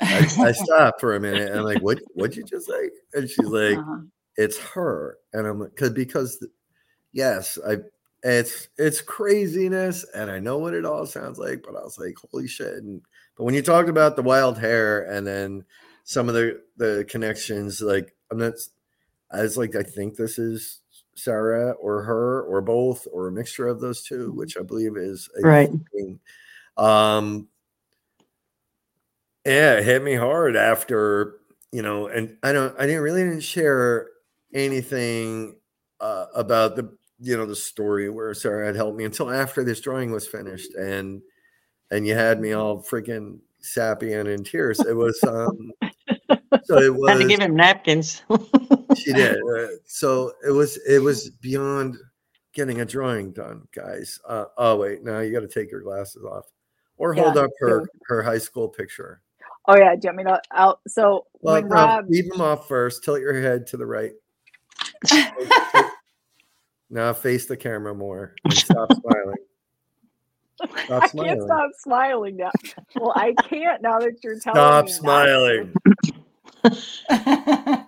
[0.00, 1.98] I stop for a minute and I'm like, "What?
[2.14, 4.02] What'd you just say?" And she's like, uh-huh.
[4.36, 6.44] "It's her," and I'm like, "Cause because
[7.14, 7.78] yes, I."
[8.26, 12.16] It's it's craziness, and I know what it all sounds like, but I was like,
[12.32, 13.02] "Holy shit!" And
[13.36, 15.64] but when you talked about the wild hair and then
[16.04, 18.54] some of the the connections, like I'm not,
[19.30, 20.80] I was like, I think this is
[21.16, 25.28] Sarah or her or both or a mixture of those two, which I believe is
[25.38, 25.70] a Right.
[25.92, 26.20] thing.
[26.76, 27.48] Um,
[29.44, 31.36] yeah, it hit me hard after
[31.72, 34.06] you know, and I don't, I didn't really didn't share
[34.54, 35.56] anything
[36.00, 39.80] uh, about the you know the story where Sarah had helped me until after this
[39.80, 41.22] drawing was finished, and
[41.90, 44.80] and you had me all freaking sappy and in tears.
[44.80, 45.72] It was um,
[46.64, 48.22] so it was Had to give him napkins.
[48.96, 49.36] she did.
[49.36, 51.96] Uh, so it was it was beyond
[52.52, 54.20] getting a drawing done, guys.
[54.28, 56.44] Uh, oh wait, now you got to take your glasses off,
[56.98, 57.88] or hold up her sure.
[58.08, 59.22] her high school picture.
[59.66, 60.80] Oh yeah, do you want me to out?
[60.86, 63.02] So Well, when no, Rob, leave them off first.
[63.02, 64.12] Tilt your head to the right.
[66.94, 69.36] now face the camera more and stop smiling.
[70.86, 72.50] Stop I can't stop smiling now.
[72.94, 74.92] Well, I can't now that you're telling Stop me.
[75.02, 75.72] not
[76.64, 76.70] to.
[76.70, 77.84] smiling.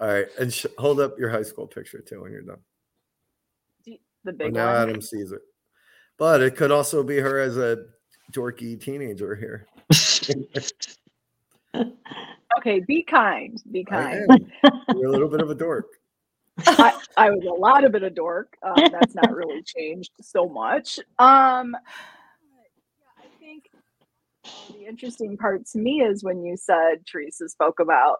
[0.00, 2.58] All right, and sh- hold up your high school picture too when you're done.
[3.84, 4.76] The Well, big now one.
[4.88, 5.40] Adam sees it,
[6.18, 7.86] but it could also be her as a
[8.32, 9.66] dorky teenager here.
[12.58, 13.62] Okay, be kind.
[13.70, 14.26] Be kind.
[14.96, 15.86] You're a little bit of a dork.
[16.66, 18.56] I, I was a lot of it a dork.
[18.62, 20.98] Um, that's not really changed so much.
[21.18, 21.76] Um,
[22.42, 23.70] yeah, I think
[24.70, 28.18] the interesting part to me is when you said Teresa spoke about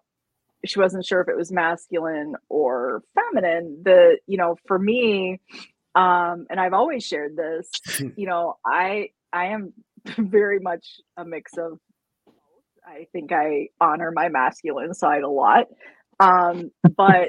[0.65, 3.81] she wasn't sure if it was masculine or feminine.
[3.85, 5.41] The you know for me,
[5.95, 7.71] um, and I've always shared this.
[8.17, 9.73] You know, I I am
[10.19, 11.79] very much a mix of.
[12.85, 15.67] I think I honor my masculine side a lot.
[16.21, 17.29] Um, but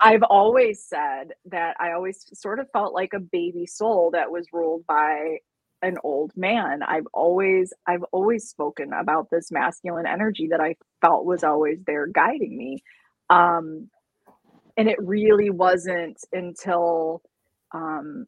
[0.00, 4.46] I've always said that I always sort of felt like a baby soul that was
[4.52, 5.38] ruled by
[5.82, 6.82] an old man.
[6.84, 12.06] I've always I've always spoken about this masculine energy that I felt was always there
[12.08, 12.82] guiding me.
[13.30, 13.90] Um
[14.76, 17.22] and it really wasn't until
[17.74, 18.26] um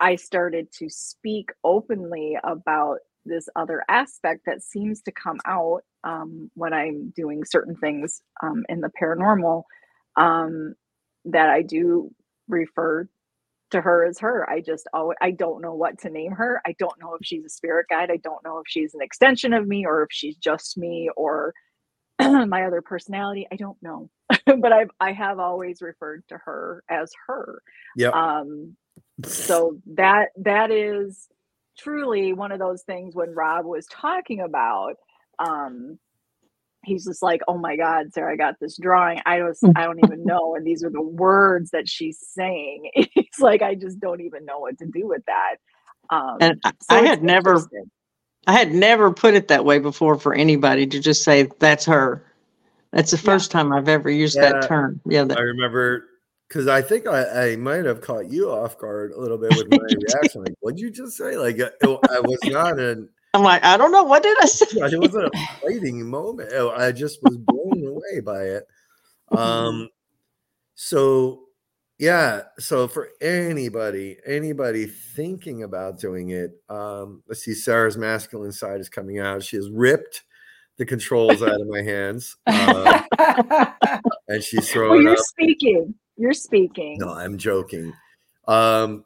[0.00, 6.50] I started to speak openly about this other aspect that seems to come out um,
[6.54, 9.64] when I'm doing certain things um, in the paranormal
[10.16, 10.74] um,
[11.26, 12.12] that I do
[12.48, 13.08] refer
[13.72, 14.48] to her as her.
[14.48, 16.60] I just always, I don't know what to name her.
[16.66, 18.10] I don't know if she's a spirit guide.
[18.10, 21.54] I don't know if she's an extension of me or if she's just me or
[22.20, 23.46] my other personality.
[23.50, 24.10] I don't know.
[24.46, 27.62] but I've I have always referred to her as her.
[27.96, 28.14] Yep.
[28.14, 28.76] Um
[29.24, 31.28] so that that is
[31.78, 34.94] truly one of those things when Rob was talking about
[35.38, 35.98] um
[36.84, 40.02] he's just like oh my god sarah i got this drawing i don't i don't
[40.04, 44.20] even know and these are the words that she's saying it's like i just don't
[44.20, 45.56] even know what to do with that
[46.10, 47.60] um And I, so I had never.
[48.48, 52.24] I had never put it that way before for anybody to just say that's her.
[52.90, 53.22] That's the Yeah.
[53.22, 54.50] first time I've ever used Yeah.
[54.50, 55.00] that term.
[55.06, 56.06] Yeah, I remember
[56.48, 59.68] because I think I, I might have caught you off guard a little bit with
[59.68, 60.42] my reaction.
[60.42, 61.36] Like, what'd you just say?
[61.36, 64.46] Like, uh, it- I was not an, I'm like, I don't know what did I
[64.46, 64.66] say.
[64.72, 66.50] it wasn't a fighting moment.
[66.52, 68.66] Oh, I just was blown away by it.
[69.30, 69.88] Um,
[70.74, 71.44] so
[71.98, 78.80] yeah, so for anybody, anybody thinking about doing it, um, let's see, Sarah's masculine side
[78.80, 79.42] is coming out.
[79.42, 80.24] She has ripped
[80.78, 83.02] the controls out of my hands, uh,
[84.28, 85.18] and she's well throwing you're up.
[85.18, 87.92] speaking you're speaking No, I'm joking.
[88.48, 89.04] Um,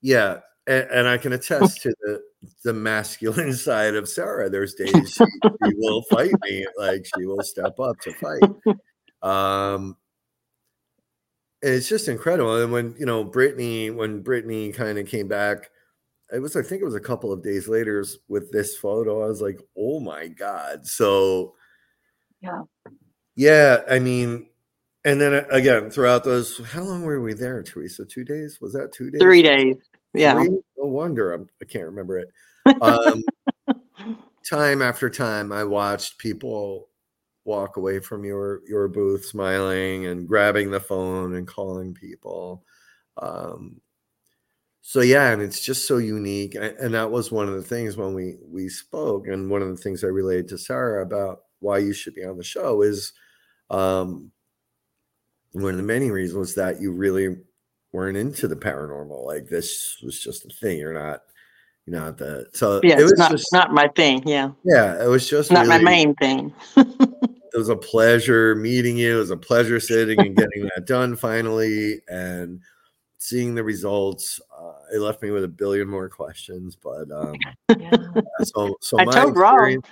[0.00, 0.38] yeah,
[0.68, 2.20] and, and I can attest to the
[2.64, 4.48] the masculine side of Sarah.
[4.50, 8.76] There's days she, she will fight me, like she will step up to fight.
[9.22, 9.96] Um,
[11.60, 12.62] it's just incredible.
[12.62, 15.70] And when you know Brittany, when Brittany kind of came back,
[16.32, 19.24] it was I think it was a couple of days later with this photo.
[19.24, 20.86] I was like, oh my god!
[20.86, 21.54] So
[22.40, 22.62] yeah
[23.38, 24.48] yeah, I mean,
[25.04, 28.04] and then uh, again throughout those, how long were we there, Teresa?
[28.04, 28.58] Two days?
[28.60, 29.20] Was that two days?
[29.20, 29.76] Three days.
[30.14, 30.34] Yeah.
[30.34, 30.48] Three?
[30.76, 32.28] No wonder I'm, I can't remember it.
[32.80, 33.22] Um,
[34.48, 36.88] time after time, I watched people
[37.44, 42.64] walk away from your your booth smiling and grabbing the phone and calling people.
[43.16, 43.80] Um,
[44.82, 48.14] so yeah, and it's just so unique, and, that was one of the things when
[48.14, 51.92] we we spoke, and one of the things I related to Sarah about why you
[51.92, 53.12] should be on the show is
[53.68, 54.30] um,
[55.52, 57.36] one of the many reasons that you really
[57.92, 59.24] weren't into the paranormal.
[59.24, 60.78] Like this was just a thing.
[60.78, 61.20] You're not,
[61.86, 64.22] you're not the so Yeah, it was it's not, just not my thing.
[64.26, 64.50] Yeah.
[64.64, 66.52] yeah, it was just Not my main thing.
[67.50, 69.16] It was a pleasure meeting you.
[69.16, 72.60] It was a pleasure sitting and getting that done finally and
[73.16, 74.38] seeing the results.
[74.56, 77.34] Uh, it left me with a billion more questions, but um,
[77.78, 77.96] yeah
[78.44, 79.84] so so I my told Rob.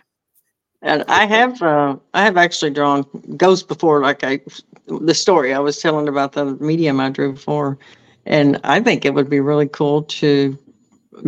[0.87, 3.05] Experience- And I have, uh, I have actually drawn
[3.37, 4.41] ghosts before, like I,
[4.87, 7.79] the story I was telling about the medium I drew for.
[8.25, 10.59] And I think it would be really cool to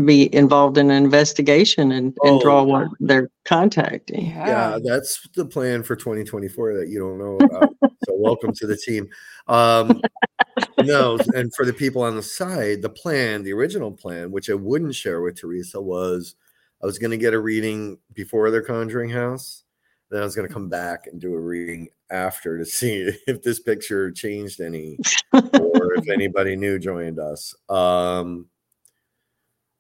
[0.05, 2.41] be involved in an investigation and, and Oh.
[2.41, 4.27] draw what they're contacting.
[4.27, 7.75] yeah, that's the plan for 2024 that you don't know about.
[8.05, 9.09] so welcome to the team.
[9.47, 10.03] Um,
[10.83, 14.55] no, and for the people on the side, the plan, the original plan, which I
[14.55, 16.35] wouldn't share with Teresa, was
[16.83, 19.65] I was going to get a reading before their conjuring house.
[20.11, 23.43] Then I was going to come back and do a reading after to see if
[23.43, 24.99] this picture changed any
[25.33, 27.55] or if anybody new joined us.
[27.69, 28.47] Um,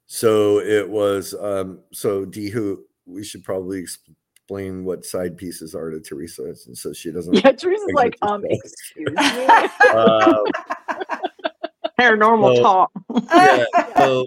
[0.06, 2.78] so it was um, so Dehu.
[3.06, 7.32] We should probably explain what side pieces are to Teresa, And so she doesn't.
[7.34, 9.46] Yeah, Teresa's like, um, excuse me.
[9.94, 10.44] Um,
[11.98, 12.90] Paranormal So- talk.
[13.32, 13.64] yeah.
[13.96, 14.26] So,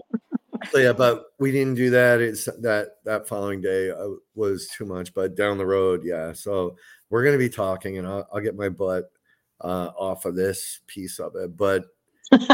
[0.69, 2.21] so yeah, but we didn't do that.
[2.21, 5.13] It's that that following day uh, was too much.
[5.13, 6.33] But down the road, yeah.
[6.33, 6.75] So
[7.09, 9.11] we're gonna be talking, and I'll, I'll get my butt
[9.61, 11.55] uh, off of this piece of it.
[11.57, 11.85] But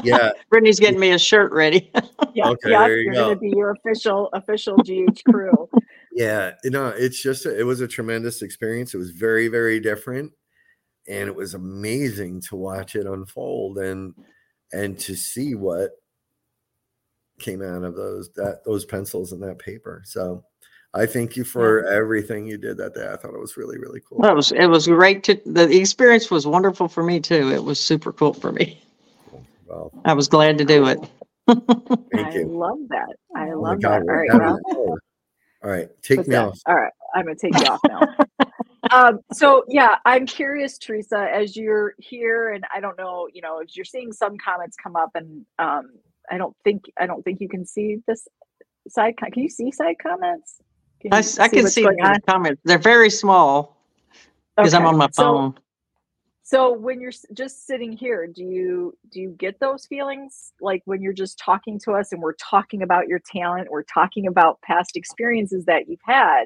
[0.03, 1.91] yeah, Brittany's getting me a shirt ready.
[2.33, 5.67] Yeah, Okay, yeah, there you you're gonna be your official official GH crew.
[6.11, 6.51] yeah.
[6.63, 8.93] You know, it's just a, it was a tremendous experience.
[8.93, 10.31] It was very very different,
[11.07, 14.13] and it was amazing to watch it unfold and
[14.71, 15.91] and to see what
[17.39, 20.01] came out of those that those pencils and that paper.
[20.05, 20.43] So
[20.93, 23.07] I thank you for everything you did that day.
[23.07, 24.19] I thought it was really really cool.
[24.19, 27.51] Well, it was it was great to the experience was wonderful for me too.
[27.51, 28.81] It was super cool for me.
[29.67, 30.99] Well, I was glad to do it.
[32.11, 32.41] thank you.
[32.41, 32.47] I you.
[32.47, 33.15] love that.
[33.35, 34.03] I Oh love God, that.
[34.09, 34.99] All we're right, having Ralph.
[35.63, 36.47] All right, take What's me that?
[36.47, 36.59] off.
[36.67, 38.07] All right, I'm gonna take you off now.
[38.91, 43.59] um, so yeah, I'm curious, Teresa, as you're here, and I don't know, you know,
[43.59, 45.91] as you're seeing some comments come up, and um,
[46.29, 48.27] I don't think I don't think you can see this
[48.87, 49.15] side.
[49.17, 50.57] Can you see side comments?
[51.01, 52.61] Can I, you s- I can see the comments.
[52.65, 53.77] They're very small
[54.55, 55.55] because I'm on my phone.
[56.43, 61.01] So when you're just sitting here, do you do you get those feelings like when
[61.01, 64.95] you're just talking to us and we're talking about your talent, we're talking about past
[64.95, 66.45] experiences that you've had?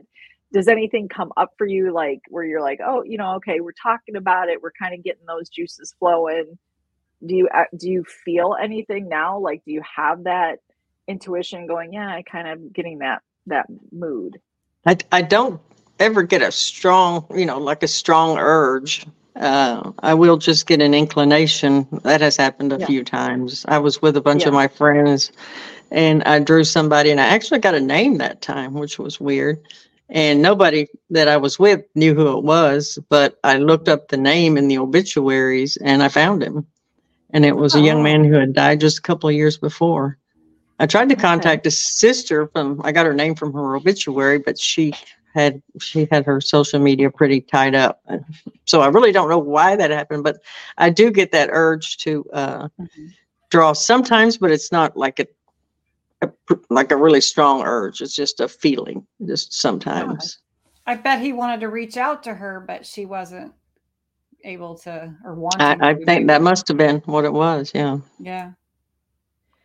[0.54, 3.74] Does anything come up for you like where you're like, "Oh, you know, okay, we're
[3.74, 6.58] talking about it, we're kind of getting those juices flowing."
[7.26, 9.40] Do you uh, do you feel anything now?
[9.40, 10.60] Like do you have that
[11.08, 14.40] intuition going, "Yeah, I kind of getting that that mood."
[14.86, 15.62] I, I don't
[16.00, 19.06] ever get a strong, you know, like a strong urge.
[19.36, 21.88] Uh, I will just get an inclination.
[22.04, 22.88] That has happened a Yeah.
[22.88, 23.66] few times.
[23.68, 24.50] I was with a bunch Yeah.
[24.50, 25.32] of my friends
[25.92, 29.60] and I drew somebody and I actually got a name that time, which was weird.
[30.10, 34.18] And nobody that I was with knew who it was, but I looked up the
[34.18, 36.68] name in the obituaries and I found him.
[37.34, 38.04] And it was a young Oh.
[38.04, 40.18] man who had died just a couple of years before.
[40.80, 41.22] I tried to Okay.
[41.22, 44.94] contact his sister from I got her name from her obituary, but she
[45.34, 48.04] had she had her social media pretty tied up.
[48.66, 50.38] So I really don't know why that happened, but
[50.78, 52.68] I do get that urge to uh,
[53.50, 55.28] draw sometimes, but it's not like a,
[56.22, 56.32] a
[56.70, 58.02] like a really strong urge.
[58.02, 60.40] It's just a feeling, just sometimes.
[60.88, 63.54] I bet he wanted to reach out to her, but she wasn't
[64.44, 65.62] able to or wanting.
[65.62, 66.44] I, I to, think that maybe.
[66.44, 67.72] must have been what it was.
[67.74, 68.00] Yeah.
[68.20, 68.52] Yeah.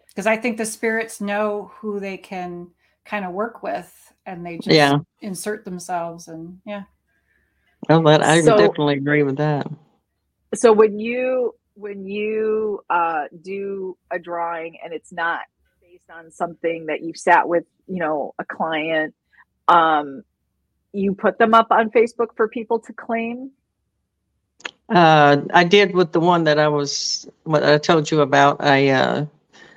[0.09, 2.69] Because I think the spirits know who they can
[3.05, 3.93] kind of work with
[4.25, 4.99] and they just Yeah.
[5.21, 6.85] insert themselves and yeah.
[7.89, 9.67] Well, that I So- definitely agree with that.
[10.55, 15.41] so when you when you uh do a drawing and it's not
[15.83, 19.15] based on something that you've sat with you know a client
[19.69, 20.23] um
[20.93, 23.51] you put them up on facebook for people to claim
[24.89, 28.63] Uh, I did with the one that I was, what I told you about.
[28.63, 29.27] I, uh,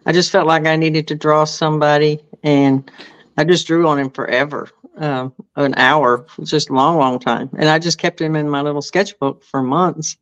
[0.05, 2.89] I just felt like I needed to draw somebody and
[3.37, 4.69] I just drew on him forever.
[4.97, 7.49] Um, an hour, just a long, long time.
[7.57, 10.17] And I just kept him in my little sketchbook for months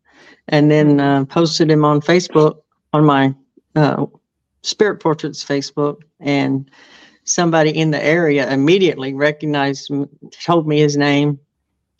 [0.49, 2.57] and then, uh, posted him on Facebook
[2.93, 3.33] on my,
[3.75, 4.05] uh,
[4.61, 6.69] spirit portraits Facebook and
[7.23, 9.91] somebody in the area immediately recognized,
[10.43, 11.39] told me his name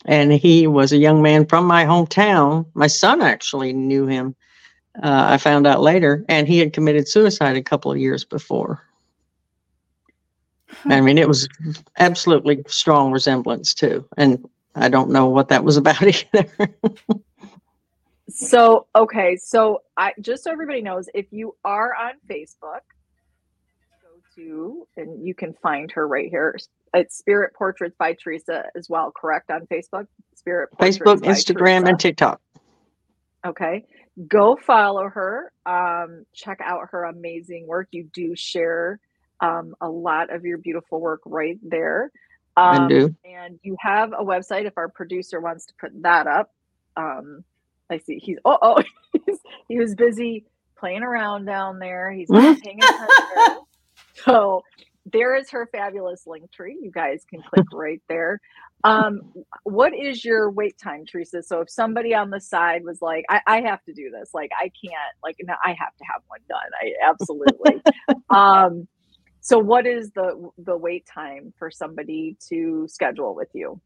[0.04, 2.66] and he was a young man from my hometown.
[2.74, 4.34] My son actually knew him.
[5.02, 8.82] Uh, I found out later, and he had committed suicide a couple of years before.
[10.86, 11.48] I mean, it was
[11.98, 16.02] absolutely strong resemblance too, and I don't know what that was about
[16.34, 16.46] either.
[18.28, 22.84] so okay so i just so everybody knows if you are on facebook
[24.02, 26.54] go to and you can find her right here
[26.94, 31.86] it's spirit portraits by teresa as well correct on facebook spirit Portraits Facebook, Instagram, Teresa.
[31.86, 32.40] and TikTok.
[33.46, 33.84] Okay.
[34.26, 35.52] Go follow her.
[35.66, 37.88] Um, check out her amazing work.
[37.92, 38.98] You do share
[39.40, 42.10] um, a lot of your beautiful work right there.
[42.56, 43.14] Um, I do.
[43.24, 46.50] And you have a website if our producer wants to put that up.
[46.96, 47.44] Um,
[47.90, 48.82] I see he's, oh, oh,
[49.26, 50.44] he's, he was busy
[50.76, 52.10] playing around down there.
[52.10, 53.06] He's not paying attention.
[54.24, 54.62] So
[55.12, 56.78] there is her fabulous link tree.
[56.80, 58.40] You guys can click right there.
[58.84, 59.20] Um,
[59.64, 61.42] what is your wait time, Teresa?
[61.42, 64.50] So if somebody on the side was like, I, I have to do this, like
[64.56, 66.58] I can't, like no, I have to have one done.
[66.80, 67.82] I absolutely.
[68.30, 68.86] um,
[69.40, 73.80] so what is the the wait time for somebody to schedule with you?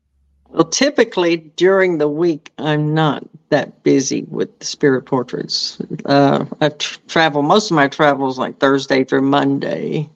[0.50, 5.80] Well, typically during the week, I'm not that busy with the spirit portraits.
[6.04, 10.10] Uh, I tr- travel, most of my travels like Thursday through Monday.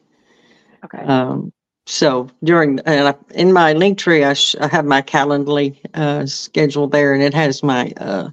[0.86, 1.04] Okay.
[1.04, 1.52] Um,
[1.86, 6.26] so during, and I, in my link tree, I, sh- I have my Calendly uh,
[6.26, 8.30] schedule there and it has my uh,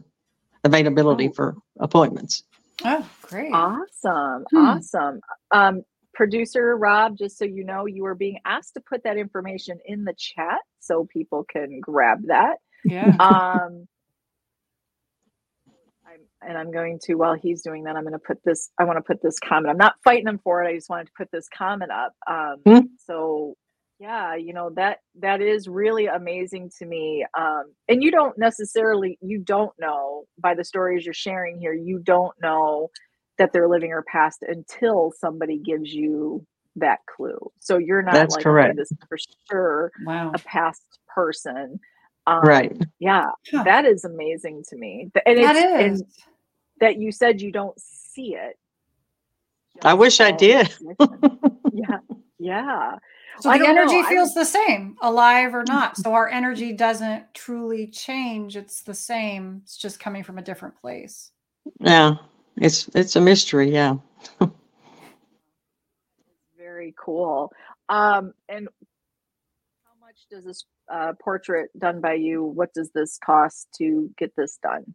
[0.64, 1.34] availability Oh.
[1.34, 2.44] for appointments.
[2.84, 3.52] Oh, great.
[3.54, 4.46] Awesome.
[4.52, 4.58] Hmm.
[4.58, 5.20] Awesome.
[5.52, 5.84] Um,
[6.14, 10.04] producer Rob, just so you know, you are being asked to put that information in
[10.04, 12.58] the chat so people can grab that.
[12.86, 13.16] Yeah.
[13.20, 13.88] Um, I'm,
[16.48, 18.98] and I'm going to, while he's doing that, I'm going to put this, I want
[18.98, 19.70] to put this comment.
[19.72, 20.70] I'm not fighting him for it.
[20.70, 22.14] I just wanted to put this comment up.
[22.30, 22.80] Um, Hmm.
[22.98, 23.56] so
[24.00, 27.26] yeah, you know, that, that is really amazing to me.
[27.38, 32.00] Um, and you don't necessarily, you don't know by the stories you're sharing here, you
[32.00, 32.90] don't know
[33.40, 36.46] that they're living or past until somebody gives you
[36.78, 37.40] that clue.
[37.60, 38.76] So you're not That's like, okay, correct.
[38.76, 39.18] this is for
[39.52, 40.34] sure Wow.
[40.34, 40.84] a past
[41.14, 41.80] person.
[42.28, 42.74] Um, Right.
[43.00, 43.64] Yeah, Huh.
[43.66, 45.10] that is amazing to me.
[45.14, 45.76] Th- And That it's, is.
[45.80, 46.06] and
[46.80, 48.58] that you said you don't see it.
[49.82, 50.74] I wish I did.
[51.74, 52.00] yeah,
[52.40, 52.98] yeah.
[53.40, 55.98] So I the don't know, energy I feels the same, alive or not.
[55.98, 58.56] So our energy doesn't truly change.
[58.56, 59.62] It's the same.
[59.64, 61.32] It's just coming from a different place.
[61.80, 62.16] Yeah.
[62.58, 63.72] It's, it's a mystery.
[63.72, 63.96] Yeah.
[66.58, 67.52] Very cool.
[67.90, 68.68] Um, and
[69.86, 72.44] how much does this uh, portrait done by you?
[72.44, 74.94] What does this cost to get this done?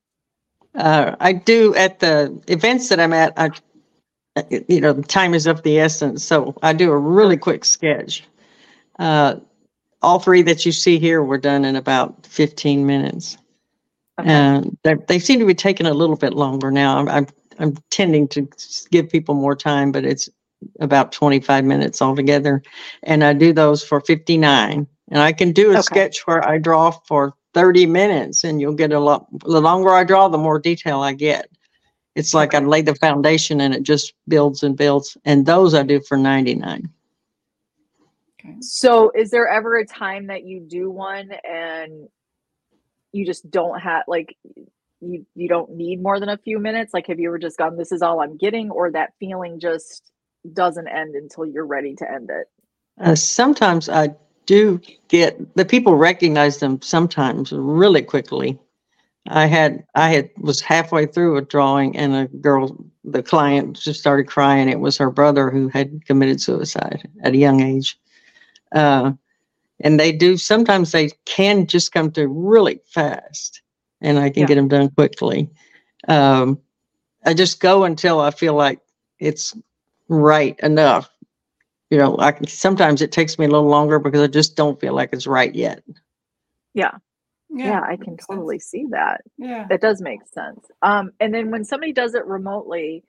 [0.75, 3.35] Uh, I do at the events that I'm at.
[3.37, 3.51] I,
[4.69, 8.25] you know, the time is of the essence, so I do a really quick sketch.
[8.99, 9.37] Uh,
[10.03, 13.39] all three that you see here were done in about 15 minutes,
[14.21, 14.47] Okay.
[14.47, 16.99] and they they seem to be taking a little bit longer now.
[16.99, 17.27] I'm I'm,
[17.59, 18.49] I'm tending to
[18.91, 20.29] give people more time, but it's
[20.81, 22.63] about 25 minutes altogether,
[23.05, 24.87] and I do those for 59.
[25.11, 25.79] And I can do a Okay.
[25.79, 29.27] sketch where I draw for 30 minutes, and you'll get a lot.
[29.41, 31.49] The longer I draw, the more detail I get.
[32.15, 35.17] It's like I lay the foundation and it just builds and builds.
[35.25, 36.91] And those I do for 99.
[38.41, 38.57] Okay.
[38.61, 42.09] So, is there ever a time that you do one and
[43.13, 44.37] you just don't have like
[45.01, 46.93] you you don't need more than a few minutes?
[46.93, 50.11] Like, have you ever just gone, "This is all I'm getting," or that feeling just
[50.53, 52.49] doesn't end until you're ready to end it?
[53.01, 54.15] Uh, sometimes I
[54.49, 58.59] do get the people recognize them sometimes really quickly.
[59.29, 64.01] I had I had was halfway through a drawing and a girl, the client just
[64.01, 64.71] started crying.
[64.71, 67.99] It was her brother who had committed suicide at a young age.
[68.73, 69.13] Uh,
[69.81, 73.61] and they do sometimes they can just come through really fast,
[74.01, 74.47] and I can Yeah.
[74.47, 75.51] get them done quickly.
[76.09, 76.59] Um,
[77.27, 78.81] I just go until I feel like
[79.19, 79.55] it's
[80.09, 81.11] right enough
[81.91, 84.81] you know, I can, sometimes it takes me a little longer because I just don't
[84.81, 85.83] feel like it's right yet.
[86.75, 86.93] Yeah,
[87.51, 88.37] Yeah, I can makes sense.
[88.37, 89.23] totally see that.
[89.39, 89.67] Yeah.
[89.69, 90.67] That does make sense.
[90.83, 93.05] Um, and then when somebody does it remotely,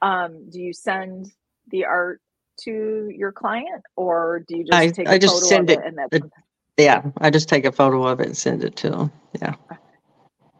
[0.00, 1.30] um, do you send
[1.70, 2.20] the art
[2.62, 5.78] to your client, or do you just I- take I a just photo send of
[5.78, 6.32] it- it and that's it-
[6.78, 9.12] Yeah, I just take a photo of it and send it to them.
[9.40, 9.54] Yeah.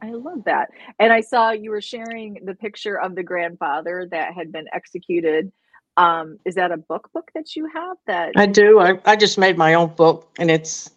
[0.02, 0.70] I love that.
[0.98, 5.52] And I saw you were sharing the picture of the grandfather that had been executed.
[5.96, 8.80] Um, is that a book book that you have that I do.
[8.80, 10.90] I, I just made my own book and it's,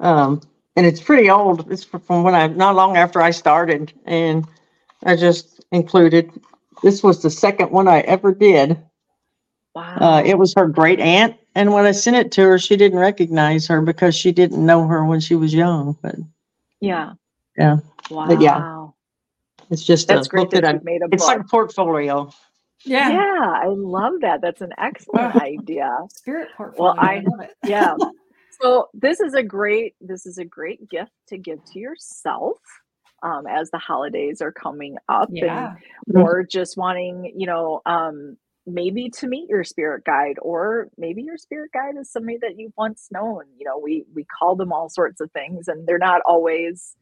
[0.00, 0.40] um,
[0.74, 1.70] and it's pretty old.
[1.70, 4.44] It's from when I, not long after I started and
[5.04, 6.32] I just included,
[6.82, 8.78] this was the second one I ever did.
[9.74, 9.96] wow.
[10.00, 11.36] Uh, it was her great aunt.
[11.54, 14.86] And when I sent it to her, she didn't recognize her because she didn't know
[14.86, 16.16] her when she was young, but
[16.80, 17.12] yeah.
[17.56, 17.76] Yeah.
[18.10, 18.26] Wow.
[18.26, 18.88] But yeah.
[19.70, 21.28] it's just That's a great book that that I, made a it's book.
[21.28, 22.32] like a portfolio.
[22.84, 23.10] Yeah.
[23.10, 24.40] yeah, I love that.
[24.40, 25.96] That's an excellent idea.
[26.12, 26.94] Spirit portfolio.
[26.94, 27.54] Well, I- love it.
[27.64, 27.94] Yeah.
[28.60, 32.58] so this is a great this is a great gift to give to yourself
[33.22, 35.74] um, as the holidays are coming up Yeah.
[36.08, 38.36] and or just wanting you know um,
[38.66, 42.74] maybe to meet your spirit guide or maybe your spirit guide is somebody that you've
[42.76, 46.20] once known you know we we call them all sorts of things and they're not
[46.26, 46.94] always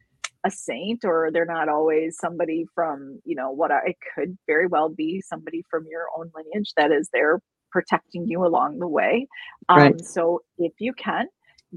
[0.45, 4.67] a saint or they're not always somebody from you know what I, it could very
[4.67, 7.41] well be somebody from your own lineage that is there
[7.71, 9.27] protecting you along the way.
[9.69, 10.05] Um, Right.
[10.05, 11.27] so if you can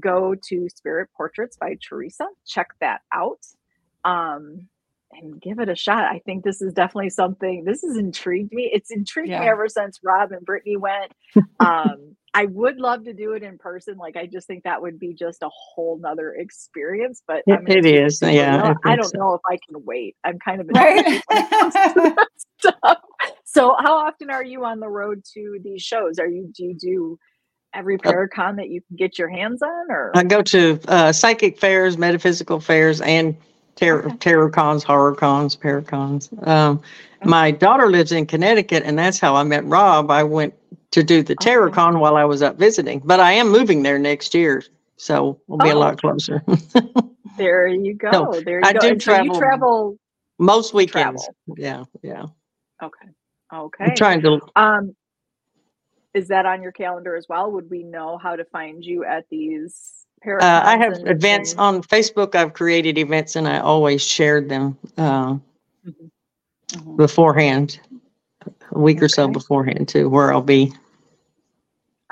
[0.01, 3.39] go to spirit portraits by teresa check that out
[4.05, 4.67] um,
[5.11, 6.05] and give it a shot.
[6.05, 8.69] I think this is definitely something this has intrigued me.
[8.73, 11.13] It's intrigued me ever since rob and brittany went
[11.59, 14.99] um, i would love to do it in person like i just think that would
[14.99, 18.61] be just a whole nother experience but It- I'm gonna it keep is, super yeah,
[18.63, 18.75] real.
[18.83, 19.17] I i don't so.
[19.17, 21.05] know if i can wait i'm kind of Right.
[21.29, 22.05] stuff.
[23.45, 26.19] So how often are you on the road to these shows?
[26.19, 27.19] Are you do you do
[27.73, 31.59] every Paracon that you can get your hands on, or I go to uh, psychic
[31.59, 33.35] fairs, metaphysical fairs, and
[33.75, 34.17] terror, Okay.
[34.19, 36.29] tarot cons, horror cons, paracons.
[36.47, 36.81] Um,
[37.23, 40.11] my daughter lives in Connecticut, and that's how I met Rob.
[40.11, 40.53] I went
[40.95, 41.81] to do the tarot Okay.
[41.99, 44.63] while I was up visiting, but I am moving there next year,
[44.95, 45.79] so we'll be a Oh.
[45.79, 46.41] lot closer.
[47.37, 48.11] there you go.
[48.11, 48.79] No, there you I go.
[48.79, 49.97] do so travel- travel.
[50.39, 51.25] Most weekends.
[51.25, 51.55] Travel.
[51.57, 52.25] Yeah, yeah.
[52.81, 53.09] Okay.
[53.53, 53.83] Okay.
[53.83, 54.39] I'm trying to.
[54.55, 54.95] Um,
[56.13, 57.51] is that on your calendar as well?
[57.51, 60.05] Would we know how to find you at these?
[60.25, 62.35] Uh, I have and- events and- on Facebook.
[62.35, 66.09] I've created events, and I always shared them uh, Mhm.
[66.71, 66.95] Mhm.
[66.97, 67.81] beforehand,
[68.71, 70.71] a week or so beforehand too, where I'll be.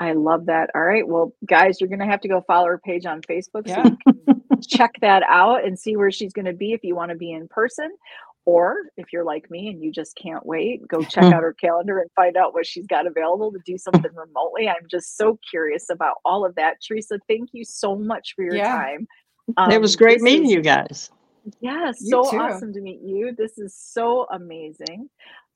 [0.04, 0.70] I love that.
[0.74, 1.06] All right.
[1.06, 3.82] Well, guys, you're going to have to go follow her page on Facebook Yeah.
[3.84, 6.94] so you can check that out and see where she's going to be if you
[6.94, 7.90] want to be in person.
[8.46, 11.98] Or if you're like me and you just can't wait, go check out her calendar
[12.00, 14.68] and find out what she's got available to do something remotely.
[14.68, 16.74] I'm just so curious about all of that.
[16.86, 18.74] Teresa, thank you so much for your Yeah.
[18.76, 19.06] time.
[19.70, 21.10] it was Um, great meeting is- you guys.
[21.60, 22.38] Yes, You so too.
[22.38, 23.34] awesome to meet you.
[23.36, 25.10] This is so amazing.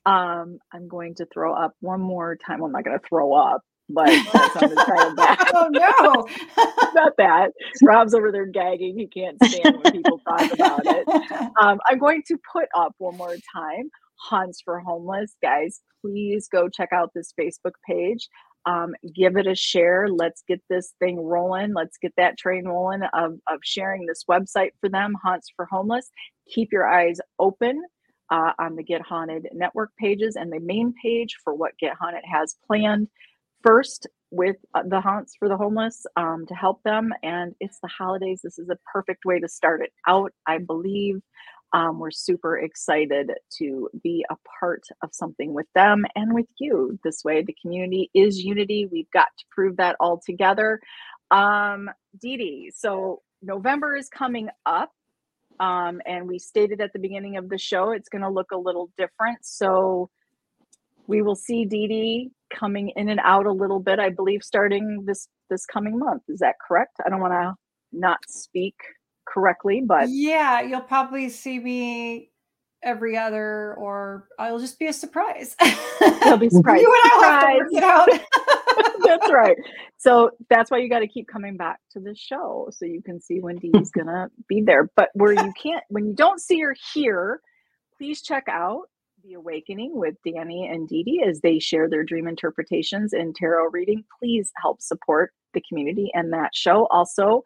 [0.04, 2.58] Um, I'm going to throw up one more time.
[2.60, 5.38] Well, I'm not going to throw up, but that sounded kind of bad.
[5.54, 6.28] oh no.
[6.94, 7.52] Not that.
[7.82, 8.98] Rob's over there gagging.
[8.98, 11.06] He can't stand when people talk about it.
[11.60, 15.34] Um, I'm going to put up one more time Haunts for Homeless.
[15.42, 18.28] Guys, please go check out this Facebook page.
[18.66, 20.08] Um, give it a share.
[20.08, 21.74] Let's get this thing rolling.
[21.74, 26.10] Let's get that train rolling of, of sharing this website for them, Haunts for Homeless.
[26.48, 27.82] Keep your eyes open
[28.30, 32.24] uh, on the Get Haunted network pages and the main page for what Get Haunted
[32.30, 33.08] has planned.
[33.62, 37.12] First, with uh, the haunts for the homeless um, to help them.
[37.22, 38.40] And it's the holidays.
[38.42, 41.22] This is a perfect way to start it out, I believe.
[41.74, 46.98] Um, we're super excited to be a part of something with them and with you.
[47.04, 48.88] This way, the community is unity.
[48.90, 50.80] We've got to prove that all together.
[51.30, 54.92] Um, Dee Dee, so November is coming up.
[55.60, 58.56] Um, and we stated at the beginning of the show it's going to look a
[58.56, 59.38] little different.
[59.42, 60.08] So
[61.06, 65.04] we will see Dee Dee coming in and out a little bit, I believe, starting
[65.06, 66.22] this this coming month.
[66.28, 66.96] Is that correct?
[67.04, 67.54] I don't want to
[67.92, 68.74] not speak
[69.26, 72.30] correctly, but yeah, you'll probably see me
[72.82, 75.56] every other, or I'll just be a surprise.
[76.24, 76.82] You'll be surprised.
[76.82, 78.08] You and I'll have to work it out.
[79.04, 79.56] that's right.
[79.96, 83.20] So that's why you got to keep coming back to the show so you can
[83.20, 84.90] see when Dee Dee's gonna be there.
[84.96, 87.40] But where you can't, when you don't see her here,
[87.96, 88.82] please check out
[89.24, 93.70] The Awakening with Danny and Dee Dee as they share their dream interpretations and tarot
[93.70, 94.04] reading.
[94.18, 96.86] Please help support the community and that show.
[96.90, 97.42] Also,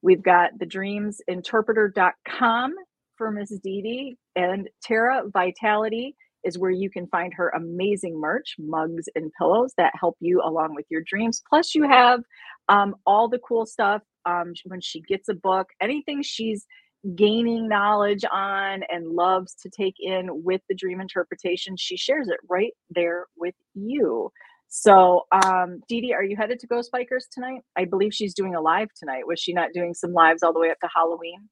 [0.00, 2.74] we've got the dreamsinterpreter.com
[3.16, 8.56] for Miss Dee Dee and Tara Vitality is where you can find her amazing merch,
[8.58, 11.42] mugs and pillows that help you along with your dreams.
[11.48, 12.20] Plus, you have
[12.68, 16.66] um, all the cool stuff um, when she gets a book, anything she's
[17.14, 22.38] gaining knowledge on and loves to take in with the dream interpretation, she shares it
[22.48, 24.30] right there with you.
[24.68, 27.60] So, um, Dee Dee, are you headed to Ghost Bikers tonight?
[27.76, 29.26] I believe she's doing a live tonight.
[29.26, 31.48] Was she not doing some lives all the way up to Halloween?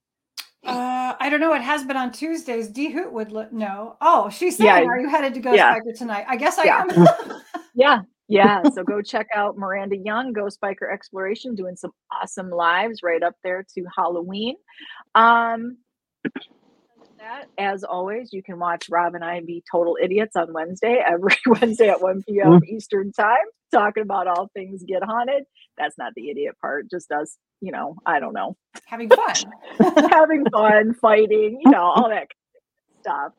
[0.64, 1.52] Uh, I don't know.
[1.54, 2.68] It has been on Tuesdays.
[2.68, 3.96] D Hoot would look no.
[4.00, 4.90] Oh, she's saying, Yeah.
[4.90, 5.74] "Are you headed to Ghost Yeah.
[5.74, 6.84] Biker tonight?" I guess I Yeah.
[6.88, 7.40] am.
[7.74, 8.00] Yeah,
[8.30, 8.62] yeah.
[8.70, 13.34] So go check out Miranda Young, Ghost Biker Exploration, doing some awesome lives right up
[13.44, 14.56] there to Halloween.
[15.14, 15.78] Um,
[17.18, 21.36] that, as always, you can watch Rob and I be total idiots on Wednesday, every
[21.46, 22.60] Wednesday at 1 p.m.
[22.66, 23.36] Eastern time,
[23.72, 25.44] talking about all things get haunted.
[25.76, 29.34] That's not the idiot part, just us, you know, I don't know, Having fun.
[30.10, 33.32] having fun, fighting, you know, all that kind of stuff.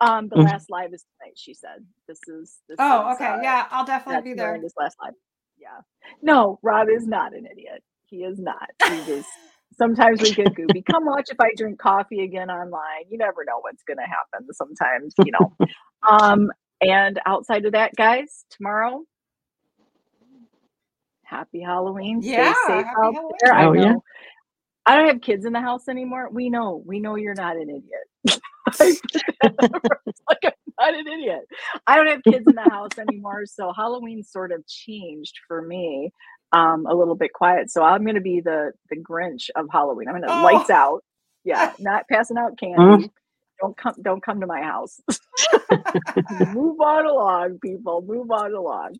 [0.00, 0.44] Um, the Mhm.
[0.44, 1.84] last live is tonight, she said.
[2.06, 3.26] This is this Oh, is, okay.
[3.26, 4.48] uh, Yeah, I'll definitely be there.
[4.48, 5.14] Miranda's last live.
[5.58, 5.80] Yeah.
[6.22, 7.82] No, Rob is not an idiot.
[8.06, 8.68] He is not.
[8.88, 9.28] He just
[9.76, 10.82] sometimes we get goofy.
[10.82, 13.04] Come watch if I drink coffee again online.
[13.10, 15.52] You never know what's gonna happen sometimes, you know.
[16.08, 16.50] um,
[16.80, 19.02] and outside of that, guys, tomorrow.
[21.24, 22.22] Happy Halloween.
[22.22, 23.32] Yeah, Stay safe happy out Halloween.
[23.40, 23.54] there.
[23.54, 23.82] I Oh, know.
[23.82, 23.94] yeah.
[24.86, 26.30] I don't have kids in the house anymore.
[26.30, 26.82] We know.
[26.86, 28.40] We know you're not an idiot.
[30.28, 31.42] like I'm not an idiot.
[31.86, 36.12] I don't have kids in the house anymore, so Halloween sort of changed for me.
[36.52, 37.70] Um, a little bit quiet.
[37.70, 40.08] So I'm gonna be the the Grinch of Halloween.
[40.08, 40.40] I'm gonna Oh.
[40.40, 41.04] lights out.
[41.44, 43.10] Yeah, not passing out candy.
[43.60, 45.00] Don't come don't come to my house.
[46.30, 48.02] Move on along, people.
[48.02, 48.98] Move on along.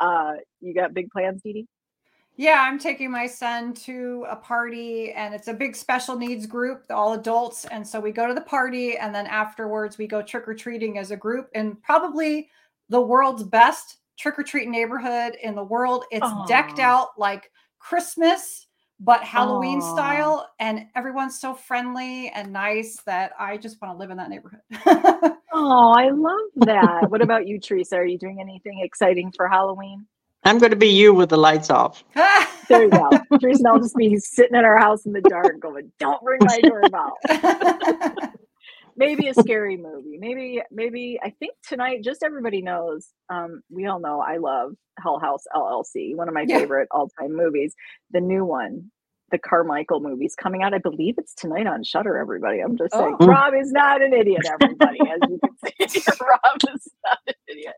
[0.00, 1.66] Uh you got big plans, Dee Dee?
[2.38, 6.84] Yeah, I'm taking my son to a party and it's a big special needs group,
[6.88, 7.64] all adults.
[7.64, 10.98] And so we go to the party and then afterwards we go trick or treating
[10.98, 12.48] as a group and probably
[12.90, 16.04] the world's best trick or treat neighborhood in the world.
[16.12, 17.50] It's decked out like
[17.80, 18.68] Christmas,
[19.00, 19.92] but Halloween Aw.
[19.94, 24.30] style, and everyone's so friendly and nice that I just want to live in that
[24.30, 24.60] neighborhood.
[25.52, 27.06] Oh, I love that.
[27.10, 27.96] what about you, Teresa?
[27.96, 30.06] Are you doing anything exciting for Halloween?
[30.44, 32.04] I'm going to be you with the lights off.
[32.68, 33.22] There you go.
[33.40, 36.44] Teresa and I'll just be sitting in our house in the dark going, don't ring
[36.44, 37.20] my doorbell.
[38.96, 40.18] maybe a scary movie.
[40.18, 45.18] Maybe, maybe I think tonight, just everybody knows, um, we all know I love Hell
[45.20, 46.60] House LLC, one of my Yeah.
[46.60, 47.74] favorite all-time movies.
[48.12, 48.90] The new one,
[49.30, 50.74] the Carmichael movie's coming out.
[50.74, 52.16] I believe it's tonight on Shudder.
[52.18, 53.26] Everybody, I'm just saying, Oh.
[53.26, 54.42] Rob is not an idiot.
[54.60, 57.74] Everybody, as you can see, Rob is not an idiot.